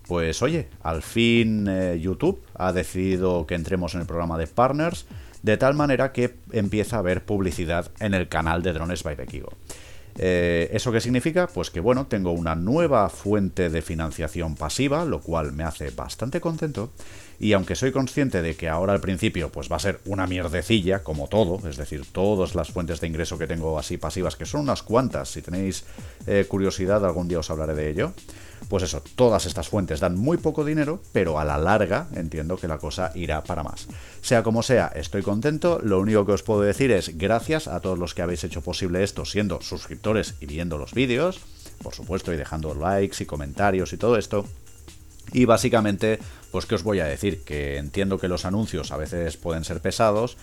Pues 0.08 0.42
oye, 0.42 0.68
al 0.84 1.02
fin 1.02 1.68
eh, 1.70 2.00
YouTube 2.00 2.42
ha 2.56 2.72
decidido 2.72 3.46
que 3.46 3.56
entremos 3.56 3.94
en 3.94 4.02
el 4.02 4.08
programa 4.08 4.38
de 4.38 4.48
partners, 4.48 5.06
de 5.44 5.58
tal 5.58 5.74
manera 5.74 6.12
que 6.12 6.36
empieza 6.52 6.96
a 6.96 7.00
haber 7.00 7.26
publicidad 7.26 7.92
en 8.00 8.14
el 8.14 8.28
canal 8.28 8.64
de 8.64 8.74
Drones 8.74 9.04
by 9.04 9.16
Bekigo. 9.16 9.52
Eh, 10.18 10.70
¿Eso 10.74 10.92
qué 10.92 11.02
significa? 11.02 11.48
Pues 11.48 11.70
que 11.70 11.80
bueno, 11.80 12.08
tengo 12.08 12.32
una 12.32 12.56
nueva 12.56 13.10
fuente 13.10 13.70
de 13.70 13.82
financiación 13.82 14.56
pasiva, 14.56 15.06
lo 15.06 15.22
cual 15.22 15.54
me 15.54 15.64
hace 15.64 15.90
bastante 15.92 16.42
contento. 16.42 16.92
Y 17.42 17.54
aunque 17.54 17.76
soy 17.76 17.92
consciente 17.92 18.44
de 18.44 18.56
que 18.56 18.70
ahora 18.70 18.94
al 18.94 19.02
principio 19.02 19.52
pues 19.52 19.70
va 19.70 19.78
a 19.78 19.80
ser 19.80 20.00
una 20.06 20.28
mierdecilla, 20.28 21.02
como 21.02 21.28
todo, 21.28 21.68
es 21.68 21.76
decir, 21.76 22.06
todas 22.12 22.54
las 22.54 22.70
fuentes 22.70 23.02
de 23.02 23.08
ingreso 23.08 23.40
que 23.40 23.48
tengo 23.48 23.80
así 23.80 23.98
pasivas, 23.98 24.36
que 24.36 24.46
son 24.46 24.62
unas 24.62 24.84
cuantas, 24.84 25.30
si 25.30 25.42
tenéis 25.42 25.84
eh, 26.28 26.46
curiosidad 26.48 27.04
algún 27.04 27.28
día 27.28 27.40
os 27.40 27.50
hablaré 27.50 27.74
de 27.74 27.90
ello, 27.90 28.14
pues 28.70 28.84
eso, 28.84 29.02
todas 29.16 29.48
estas 29.48 29.70
fuentes 29.70 30.00
dan 30.00 30.20
muy 30.20 30.38
poco 30.38 30.64
dinero, 30.64 31.02
pero 31.14 31.40
a 31.40 31.44
la 31.44 31.58
larga 31.58 32.10
entiendo 32.14 32.58
que 32.58 32.68
la 32.68 32.78
cosa 32.78 33.12
irá 33.16 33.44
para 33.44 33.64
más. 33.64 33.88
Sea 34.22 34.44
como 34.44 34.62
sea, 34.62 34.92
estoy 34.94 35.24
contento, 35.24 35.82
lo 35.84 36.00
único 36.00 36.28
que 36.28 36.34
os 36.34 36.44
puedo 36.44 36.62
decir 36.62 36.92
es 36.92 37.18
gracias 37.18 37.68
a 37.68 37.80
todos 37.80 37.98
los 37.98 38.14
que 38.14 38.22
habéis 38.22 38.44
hecho 38.44 38.62
posible 38.62 39.04
esto 39.04 39.26
siendo 39.26 39.62
suscriptores 39.62 40.36
y 40.42 40.46
viendo 40.46 40.78
los 40.78 40.94
vídeos, 40.94 41.40
por 41.82 41.96
supuesto, 41.96 42.32
y 42.32 42.38
dejando 42.38 42.76
likes 42.76 43.24
y 43.24 43.26
comentarios 43.26 43.94
y 43.94 43.98
todo 43.98 44.16
esto. 44.16 44.46
Y 45.34 45.46
básicamente, 45.46 46.20
pues 46.52 46.66
que 46.66 46.76
os 46.76 46.84
voy 46.84 47.00
a 47.00 47.06
decir, 47.06 47.44
que 47.44 47.78
entiendo 47.78 48.20
que 48.20 48.28
los 48.28 48.46
anuncios 48.46 48.92
a 48.92 48.98
veces 48.98 49.38
pueden 49.38 49.64
ser 49.64 49.82
pesados, 49.82 50.38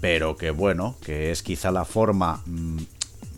pero 0.00 0.36
que 0.36 0.50
bueno, 0.50 0.96
que 1.04 1.30
es 1.30 1.42
quizá 1.42 1.70
la 1.70 1.84
forma 1.84 2.42
mm, 2.46 2.78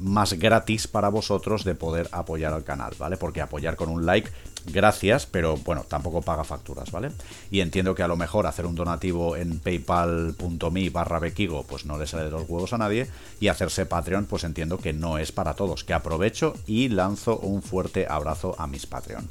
más 0.00 0.34
gratis 0.34 0.88
para 0.88 1.08
vosotros 1.08 1.64
de 1.64 1.74
poder 1.74 2.08
apoyar 2.12 2.52
al 2.52 2.64
canal, 2.64 2.94
¿vale? 2.98 3.16
Porque 3.16 3.40
apoyar 3.40 3.76
con 3.76 3.88
un 3.88 4.06
like, 4.06 4.30
gracias, 4.66 5.26
pero 5.26 5.56
bueno, 5.58 5.84
tampoco 5.86 6.22
paga 6.22 6.44
facturas, 6.44 6.90
¿vale? 6.90 7.10
Y 7.50 7.60
entiendo 7.60 7.94
que 7.94 8.02
a 8.02 8.08
lo 8.08 8.16
mejor 8.16 8.46
hacer 8.46 8.66
un 8.66 8.74
donativo 8.74 9.36
en 9.36 9.58
paypal.me 9.58 10.90
barra 10.90 11.18
bequigo, 11.18 11.64
pues 11.64 11.84
no 11.84 11.98
le 11.98 12.06
sale 12.06 12.24
de 12.24 12.30
los 12.30 12.48
huevos 12.48 12.72
a 12.72 12.78
nadie, 12.78 13.08
y 13.40 13.48
hacerse 13.48 13.86
Patreon, 13.86 14.26
pues 14.26 14.44
entiendo 14.44 14.78
que 14.78 14.92
no 14.92 15.18
es 15.18 15.32
para 15.32 15.54
todos, 15.54 15.84
que 15.84 15.94
aprovecho 15.94 16.54
y 16.66 16.88
lanzo 16.88 17.38
un 17.38 17.62
fuerte 17.62 18.06
abrazo 18.08 18.54
a 18.58 18.66
mis 18.66 18.86
Patreon. 18.86 19.28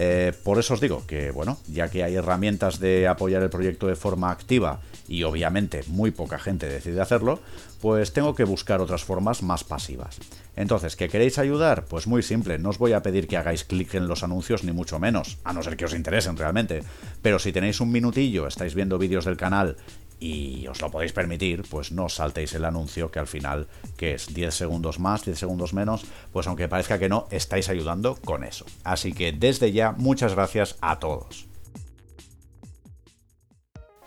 Eh, 0.00 0.32
por 0.44 0.60
eso 0.60 0.74
os 0.74 0.80
digo 0.80 1.02
que, 1.08 1.32
bueno, 1.32 1.58
ya 1.66 1.88
que 1.88 2.04
hay 2.04 2.14
herramientas 2.14 2.78
de 2.78 3.08
apoyar 3.08 3.42
el 3.42 3.50
proyecto 3.50 3.88
de 3.88 3.96
forma 3.96 4.30
activa 4.30 4.80
y 5.08 5.24
obviamente 5.24 5.82
muy 5.88 6.12
poca 6.12 6.38
gente 6.38 6.68
decide 6.68 7.00
hacerlo, 7.00 7.40
pues 7.80 8.12
tengo 8.12 8.36
que 8.36 8.44
buscar 8.44 8.80
otras 8.80 9.02
formas 9.02 9.42
más 9.42 9.64
pasivas. 9.64 10.20
Entonces, 10.54 10.94
¿qué 10.94 11.08
queréis 11.08 11.38
ayudar? 11.38 11.86
Pues 11.86 12.06
muy 12.06 12.22
simple, 12.22 12.60
no 12.60 12.68
os 12.68 12.78
voy 12.78 12.92
a 12.92 13.02
pedir 13.02 13.26
que 13.26 13.38
hagáis 13.38 13.64
clic 13.64 13.92
en 13.94 14.06
los 14.06 14.22
anuncios 14.22 14.62
ni 14.62 14.70
mucho 14.70 15.00
menos, 15.00 15.38
a 15.42 15.52
no 15.52 15.64
ser 15.64 15.76
que 15.76 15.86
os 15.86 15.94
interesen 15.94 16.36
realmente. 16.36 16.84
Pero 17.20 17.40
si 17.40 17.50
tenéis 17.50 17.80
un 17.80 17.90
minutillo, 17.90 18.46
estáis 18.46 18.76
viendo 18.76 18.98
vídeos 18.98 19.24
del 19.24 19.36
canal 19.36 19.76
y 20.20 20.66
os 20.66 20.80
lo 20.80 20.90
podéis 20.90 21.12
permitir, 21.12 21.62
pues 21.68 21.92
no 21.92 22.08
saltéis 22.08 22.52
el 22.54 22.64
anuncio 22.64 23.10
que 23.10 23.18
al 23.18 23.26
final, 23.26 23.68
que 23.96 24.14
es 24.14 24.32
10 24.34 24.54
segundos 24.54 24.98
más, 24.98 25.24
10 25.24 25.38
segundos 25.38 25.72
menos, 25.72 26.04
pues 26.32 26.46
aunque 26.46 26.68
parezca 26.68 26.98
que 26.98 27.08
no, 27.08 27.26
estáis 27.30 27.68
ayudando 27.68 28.16
con 28.16 28.44
eso. 28.44 28.64
Así 28.84 29.12
que 29.12 29.32
desde 29.32 29.72
ya, 29.72 29.92
muchas 29.92 30.34
gracias 30.34 30.76
a 30.80 30.98
todos. 30.98 31.46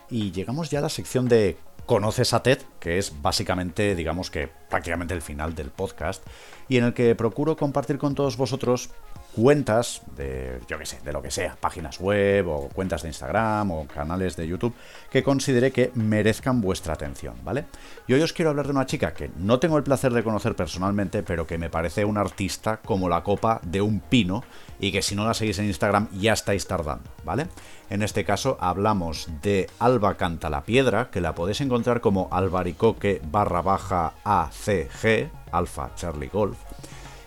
Y 0.10 0.32
llegamos 0.32 0.70
ya 0.70 0.80
a 0.80 0.82
la 0.82 0.90
sección 0.90 1.30
de 1.30 1.58
Conoces 1.86 2.34
a 2.34 2.44
Ted, 2.44 2.60
que 2.80 2.98
es 2.98 3.22
básicamente, 3.22 3.96
digamos 3.96 4.30
que 4.30 4.50
prácticamente 4.70 5.14
el 5.14 5.22
final 5.22 5.56
del 5.56 5.72
podcast, 5.72 6.26
y 6.68 6.78
en 6.78 6.86
el 6.86 6.94
que 6.94 7.16
procuro 7.16 7.56
compartir 7.56 7.98
con 7.98 8.16
todos 8.16 8.38
vosotros 8.38 8.92
cuentas 9.36 10.02
de, 10.18 10.60
yo 10.68 10.78
qué 10.78 10.86
sé, 10.86 11.00
de 11.04 11.14
lo 11.14 11.22
que 11.22 11.32
sea, 11.32 11.56
páginas 11.60 12.00
web 12.00 12.48
o 12.48 12.70
cuentas 12.70 13.02
de 13.02 13.10
Instagram 13.10 13.72
o 13.72 13.88
canales 13.88 14.36
de 14.36 14.48
YouTube 14.48 14.74
que 15.10 15.24
considere 15.24 15.72
que 15.72 15.92
merezcan 15.96 16.62
vuestra 16.62 16.94
atención, 16.94 17.36
¿vale? 17.44 17.66
Y 18.08 18.14
hoy 18.14 18.22
os 18.22 18.34
quiero 18.34 18.50
hablar 18.50 18.66
de 18.66 18.72
una 18.72 18.86
chica 18.86 19.14
que 19.14 19.30
no 19.38 19.60
tengo 19.60 19.78
el 19.78 19.84
placer 19.84 20.12
de 20.14 20.24
conocer 20.24 20.56
personalmente, 20.56 21.24
pero 21.24 21.48
que 21.48 21.58
me 21.58 21.70
parece 21.70 22.06
un 22.06 22.18
artista 22.18 22.78
como 22.78 23.10
la 23.10 23.24
copa 23.24 23.62
de 23.64 23.82
un 23.82 24.00
pino 24.00 24.44
y 24.80 24.92
que 24.92 25.02
si 25.02 25.16
no 25.16 25.26
la 25.26 25.34
seguís 25.34 25.60
en 25.60 25.66
Instagram 25.66 26.10
ya 26.12 26.34
estáis 26.34 26.68
tardando, 26.68 27.10
¿vale? 27.24 27.48
En 27.90 28.02
este 28.04 28.26
caso 28.26 28.58
hablamos 28.60 29.30
de 29.42 29.70
Alba 29.80 30.16
Canta 30.16 30.50
la 30.50 30.64
Piedra, 30.64 31.10
que 31.12 31.22
la 31.22 31.36
podéis 31.36 31.62
encontrar 31.62 32.02
como 32.02 32.28
albaricoque 32.32 33.22
barra 33.32 33.62
baja 33.62 34.14
ACG, 34.24 35.30
Alfa 35.52 35.94
Charlie 35.96 36.30
Golf 36.30 36.58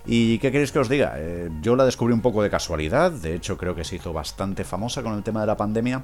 ¿Y 0.06 0.38
qué 0.38 0.52
queréis 0.52 0.70
que 0.70 0.78
os 0.78 0.88
diga? 0.88 1.14
Eh, 1.16 1.48
yo 1.62 1.76
la 1.76 1.84
descubrí 1.84 2.12
un 2.12 2.20
poco 2.20 2.42
de 2.42 2.50
casualidad, 2.50 3.10
de 3.10 3.34
hecho 3.34 3.56
creo 3.56 3.74
que 3.74 3.84
se 3.84 3.96
hizo 3.96 4.12
bastante 4.12 4.64
famosa 4.64 5.02
con 5.02 5.14
el 5.14 5.22
tema 5.22 5.40
de 5.40 5.46
la 5.46 5.56
pandemia, 5.56 6.02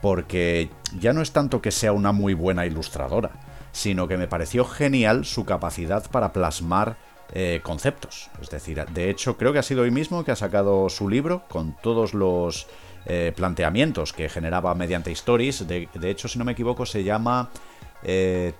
porque 0.00 0.70
ya 1.00 1.12
no 1.12 1.20
es 1.20 1.32
tanto 1.32 1.60
que 1.60 1.72
sea 1.72 1.92
una 1.92 2.12
muy 2.12 2.34
buena 2.34 2.64
ilustradora, 2.64 3.32
sino 3.72 4.06
que 4.06 4.16
me 4.16 4.28
pareció 4.28 4.64
genial 4.64 5.24
su 5.24 5.44
capacidad 5.44 6.08
para 6.10 6.32
plasmar 6.32 6.96
eh, 7.32 7.60
conceptos. 7.64 8.30
Es 8.40 8.50
decir, 8.50 8.84
de 8.84 9.10
hecho 9.10 9.36
creo 9.36 9.52
que 9.52 9.58
ha 9.58 9.64
sido 9.64 9.82
hoy 9.82 9.90
mismo 9.90 10.24
que 10.24 10.30
ha 10.30 10.36
sacado 10.36 10.88
su 10.88 11.08
libro 11.08 11.42
con 11.48 11.74
todos 11.82 12.14
los 12.14 12.68
eh, 13.06 13.32
planteamientos 13.34 14.12
que 14.12 14.28
generaba 14.28 14.76
mediante 14.76 15.10
stories. 15.10 15.66
De, 15.66 15.88
hecho, 16.02 16.28
si 16.28 16.38
no 16.38 16.44
me 16.44 16.52
equivoco, 16.52 16.86
se 16.86 17.02
llama 17.02 17.50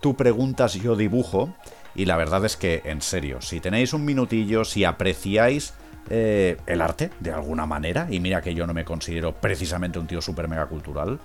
Tú 0.01 0.17
preguntas, 0.17 0.73
yo 0.73 0.97
dibujo. 0.97 1.55
Y 1.95 2.07
la 2.07 2.17
verdad 2.17 2.45
es 2.45 2.57
que, 2.57 2.83
en 2.85 3.01
serio, 3.03 3.41
si 3.41 3.61
tenéis 3.61 3.93
un 3.93 4.05
minutillo, 4.05 4.65
si 4.65 4.85
apreciáis 4.85 5.75
el 6.11 6.81
arte 6.83 7.11
de 7.21 7.33
alguna 7.33 7.67
manera, 7.67 8.07
y 8.11 8.21
mira 8.21 8.43
que 8.43 8.55
yo 8.55 8.67
no 8.67 8.75
me 8.75 8.85
considero 8.85 9.33
precisamente 9.33 9.99
un 9.99 10.07
tío 10.07 10.21
súper 10.21 10.49
mega 10.49 10.67
cultural, 10.67 11.19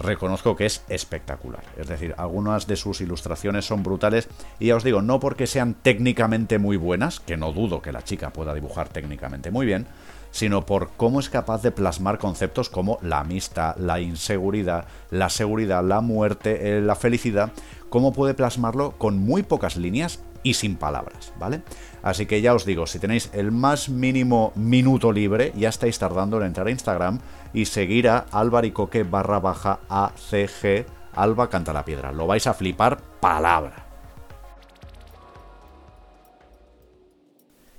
reconozco 0.00 0.54
que 0.54 0.66
es 0.66 0.82
espectacular. 0.88 1.62
Es 1.76 1.88
decir, 1.88 2.14
algunas 2.18 2.66
de 2.66 2.76
sus 2.76 3.00
ilustraciones 3.00 3.64
son 3.64 3.82
brutales 3.82 4.28
y 4.60 4.66
ya 4.66 4.76
os 4.76 4.84
digo, 4.84 5.02
no 5.02 5.18
porque 5.18 5.46
sean 5.46 5.74
técnicamente 5.74 6.58
muy 6.58 6.76
buenas, 6.76 7.20
que 7.20 7.36
no 7.36 7.52
dudo 7.52 7.82
que 7.82 7.90
la 7.90 8.02
chica 8.02 8.30
pueda 8.30 8.54
dibujar 8.54 8.88
técnicamente 8.88 9.50
muy 9.50 9.66
bien, 9.66 9.86
sino 10.30 10.66
por 10.66 10.90
cómo 10.96 11.20
es 11.20 11.30
capaz 11.30 11.62
de 11.62 11.70
plasmar 11.70 12.18
conceptos 12.18 12.68
como 12.68 12.98
la 13.02 13.20
amistad, 13.20 13.76
la 13.76 14.00
inseguridad, 14.00 14.86
la 15.10 15.28
seguridad, 15.28 15.84
la 15.84 16.00
muerte, 16.00 16.78
eh, 16.78 16.80
la 16.80 16.94
felicidad, 16.94 17.52
cómo 17.88 18.12
puede 18.12 18.34
plasmarlo 18.34 18.92
con 18.92 19.18
muy 19.18 19.42
pocas 19.42 19.76
líneas 19.76 20.20
y 20.42 20.54
sin 20.54 20.76
palabras, 20.76 21.32
¿vale? 21.38 21.62
Así 22.02 22.26
que 22.26 22.40
ya 22.40 22.54
os 22.54 22.64
digo, 22.64 22.86
si 22.86 22.98
tenéis 22.98 23.30
el 23.32 23.50
más 23.50 23.88
mínimo 23.88 24.52
minuto 24.54 25.12
libre, 25.12 25.52
ya 25.56 25.68
estáis 25.68 25.98
tardando 25.98 26.38
en 26.38 26.46
entrar 26.46 26.68
a 26.68 26.70
Instagram 26.70 27.18
y 27.52 27.64
seguir 27.64 28.08
a 28.08 28.18
albaricoque 28.30 29.02
barra 29.02 29.40
baja 29.40 29.80
ACG 29.88 30.86
Alba 31.14 31.50
Canta 31.50 31.72
la 31.72 31.84
Piedra. 31.84 32.12
Lo 32.12 32.26
vais 32.26 32.46
a 32.46 32.54
flipar 32.54 32.98
palabra. 33.20 33.87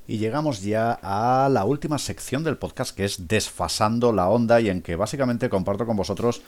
Y 0.09 0.17
llegamos 0.17 0.63
ya 0.63 0.99
a 1.03 1.49
la 1.49 1.65
última 1.65 1.99
sección 1.99 2.43
del 2.43 2.57
podcast 2.57 2.97
que 2.97 3.05
es 3.05 3.27
Desfasando 3.27 4.11
la 4.11 4.27
Onda 4.27 4.59
y 4.59 4.67
en 4.67 4.81
que 4.81 4.95
básicamente 4.95 5.49
comparto 5.49 5.85
con 5.85 5.97
vosotros 5.97 6.41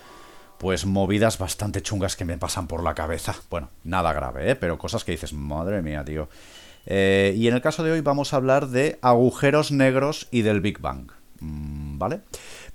pues 0.58 0.88
movidas 0.88 1.38
bastante 1.38 1.84
chungas 1.84 2.16
que 2.16 2.26
me 2.26 2.40
pasan 2.40 2.66
por 2.66 2.82
la 2.82 2.96
cabeza. 2.96 3.36
Bueno, 3.52 3.70
nada 3.84 4.14
grave, 4.14 4.50
¿eh? 4.50 4.56
pero 4.56 4.80
cosas 4.80 5.04
que 5.04 5.12
dices, 5.12 5.34
madre 5.34 5.84
mía, 5.84 6.04
tío. 6.04 6.28
Eh, 6.88 7.36
y 7.38 7.48
en 7.48 7.54
el 7.54 7.62
caso 7.62 7.84
de 7.84 7.92
hoy 7.92 8.02
vamos 8.02 8.34
a 8.34 8.38
hablar 8.38 8.70
de 8.70 8.98
agujeros 9.04 9.72
negros 9.72 10.28
y 10.32 10.42
del 10.42 10.62
Big 10.62 10.80
Bang. 10.80 11.12
Mm, 11.40 12.00
¿Vale? 12.00 12.22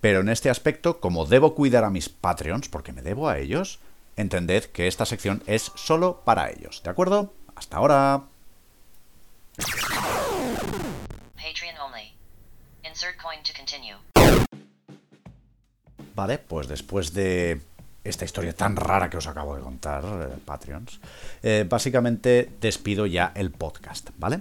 Pero 0.01 0.21
en 0.21 0.29
este 0.29 0.51
aspecto, 0.51 1.01
como 1.01 1.27
debo 1.27 1.57
cuidar 1.57 1.83
a 1.83 1.91
mis 1.91 2.09
Patreons, 2.09 2.69
porque 2.69 2.93
me 2.93 3.03
debo 3.03 3.29
a 3.29 3.39
ellos, 3.39 3.81
entended 4.15 4.67
que 4.67 4.87
esta 4.87 5.05
sección 5.05 5.43
es 5.49 5.73
solo 5.75 6.23
para 6.25 6.49
ellos. 6.49 6.81
¿De 6.85 6.91
acuerdo? 6.91 7.33
Hasta 7.57 7.79
ahora. 7.79 8.23
Vale, 16.15 16.39
pues 16.39 16.67
después 16.67 17.13
de 17.13 17.61
esta 18.05 18.25
historia 18.25 18.55
tan 18.55 18.75
rara 18.75 19.11
que 19.11 19.19
os 19.19 19.27
acabo 19.27 19.55
de 19.55 19.61
contar, 19.61 20.03
eh, 20.05 20.39
Patreons, 20.43 21.01
eh, 21.43 21.67
básicamente 21.69 22.51
despido 22.59 23.05
ya 23.05 23.33
el 23.35 23.51
podcast, 23.51 24.11
¿vale? 24.17 24.41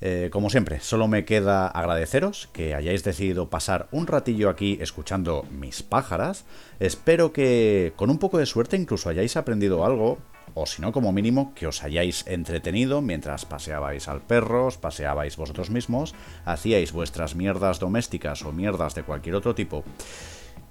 Eh, 0.00 0.28
como 0.32 0.48
siempre, 0.48 0.78
solo 0.78 1.08
me 1.08 1.24
queda 1.24 1.66
agradeceros 1.66 2.48
que 2.52 2.76
hayáis 2.76 3.02
decidido 3.02 3.50
pasar 3.50 3.88
un 3.90 4.06
ratillo 4.06 4.48
aquí 4.48 4.78
escuchando 4.80 5.44
mis 5.50 5.82
pájaras. 5.82 6.44
Espero 6.78 7.32
que 7.32 7.94
con 7.96 8.10
un 8.10 8.18
poco 8.18 8.38
de 8.38 8.46
suerte 8.46 8.76
incluso 8.76 9.08
hayáis 9.08 9.36
aprendido 9.36 9.84
algo, 9.84 10.18
o 10.60 10.66
si 10.66 10.82
no, 10.82 10.92
como 10.92 11.12
mínimo, 11.12 11.54
que 11.54 11.66
os 11.66 11.82
hayáis 11.82 12.26
entretenido 12.26 13.00
mientras 13.00 13.44
paseabais 13.44 14.08
al 14.08 14.20
perro, 14.20 14.66
os 14.66 14.78
paseabais 14.78 15.36
vosotros 15.36 15.70
mismos, 15.70 16.14
hacíais 16.44 16.92
vuestras 16.92 17.34
mierdas 17.34 17.78
domésticas 17.78 18.44
o 18.44 18.52
mierdas 18.52 18.94
de 18.94 19.02
cualquier 19.02 19.34
otro 19.34 19.54
tipo. 19.54 19.84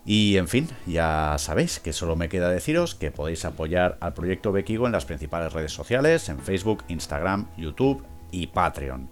Y 0.06 0.38
en 0.38 0.48
fin, 0.48 0.70
ya 0.86 1.36
sabéis 1.38 1.80
que 1.80 1.92
solo 1.92 2.16
me 2.16 2.30
queda 2.30 2.50
deciros 2.50 2.96
que 2.96 3.12
podéis 3.12 3.44
apoyar 3.44 3.98
al 4.00 4.14
proyecto 4.14 4.54
Bekigo 4.54 4.86
en 4.86 4.94
las 4.94 5.04
principales 5.06 5.52
redes 5.52 5.74
sociales, 5.74 6.30
en 6.30 6.40
Facebook, 6.40 6.84
Instagram, 6.88 7.48
YouTube 7.58 8.06
y 8.32 8.48
Patreon. 8.48 9.10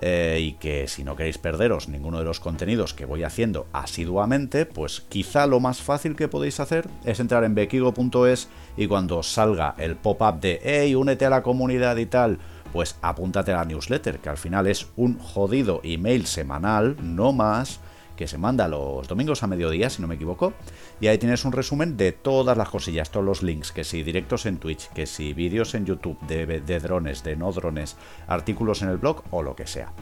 Eh, 0.00 0.38
y 0.42 0.52
que 0.52 0.88
si 0.88 1.04
no 1.04 1.16
queréis 1.16 1.38
perderos 1.38 1.88
ninguno 1.88 2.18
de 2.18 2.24
los 2.24 2.38
contenidos 2.38 2.92
que 2.92 3.06
voy 3.06 3.22
haciendo 3.22 3.66
asiduamente, 3.72 4.66
pues 4.66 5.00
quizá 5.08 5.46
lo 5.46 5.58
más 5.58 5.80
fácil 5.80 6.16
que 6.16 6.28
podéis 6.28 6.60
hacer 6.60 6.86
es 7.04 7.18
entrar 7.18 7.44
en 7.44 7.54
bekigo.es 7.54 8.48
y 8.76 8.88
cuando 8.88 9.22
salga 9.22 9.74
el 9.78 9.96
pop-up 9.96 10.40
de 10.40 10.60
hey, 10.62 10.94
únete 10.94 11.24
a 11.24 11.30
la 11.30 11.42
comunidad 11.42 11.96
y 11.96 12.04
tal, 12.04 12.38
pues 12.74 12.96
apúntate 13.00 13.52
a 13.52 13.56
la 13.56 13.64
newsletter, 13.64 14.18
que 14.18 14.28
al 14.28 14.36
final 14.36 14.66
es 14.66 14.88
un 14.96 15.18
jodido 15.18 15.80
email 15.82 16.26
semanal, 16.26 16.96
no 17.02 17.32
más, 17.32 17.80
que 18.16 18.26
se 18.26 18.38
manda 18.38 18.66
los 18.66 19.06
domingos 19.06 19.42
a 19.42 19.46
mediodía, 19.46 19.90
si 19.90 20.02
no 20.02 20.08
me 20.08 20.16
equivoco, 20.16 20.54
y 21.00 21.06
ahí 21.06 21.18
tienes 21.18 21.44
un 21.44 21.52
resumen 21.52 21.96
de 21.96 22.12
todas 22.12 22.56
las 22.56 22.68
cosillas, 22.70 23.10
todos 23.10 23.24
los 23.24 23.42
links, 23.42 23.72
que 23.72 23.84
si 23.84 24.02
directos 24.02 24.46
en 24.46 24.58
Twitch, 24.58 24.88
que 24.88 25.06
si 25.06 25.32
vídeos 25.32 25.74
en 25.74 25.86
YouTube 25.86 26.18
de, 26.26 26.46
de 26.46 26.80
drones, 26.80 27.22
de 27.22 27.36
no 27.36 27.52
drones, 27.52 27.96
artículos 28.26 28.82
en 28.82 28.88
el 28.88 28.96
blog 28.96 29.22
o 29.30 29.42
lo 29.42 29.54
que 29.54 29.66
sea. 29.66 29.92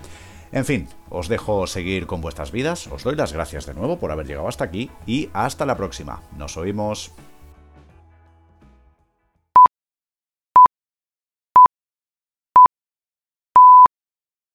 En 0.52 0.64
fin, 0.64 0.88
os 1.10 1.28
dejo 1.28 1.66
seguir 1.66 2.06
con 2.06 2.20
vuestras 2.20 2.52
vidas, 2.52 2.86
os 2.86 3.02
doy 3.02 3.16
las 3.16 3.32
gracias 3.32 3.66
de 3.66 3.74
nuevo 3.74 3.98
por 3.98 4.12
haber 4.12 4.26
llegado 4.26 4.46
hasta 4.46 4.64
aquí 4.64 4.88
y 5.04 5.28
hasta 5.32 5.66
la 5.66 5.76
próxima. 5.76 6.22
Nos 6.38 6.56
oímos. 6.56 7.12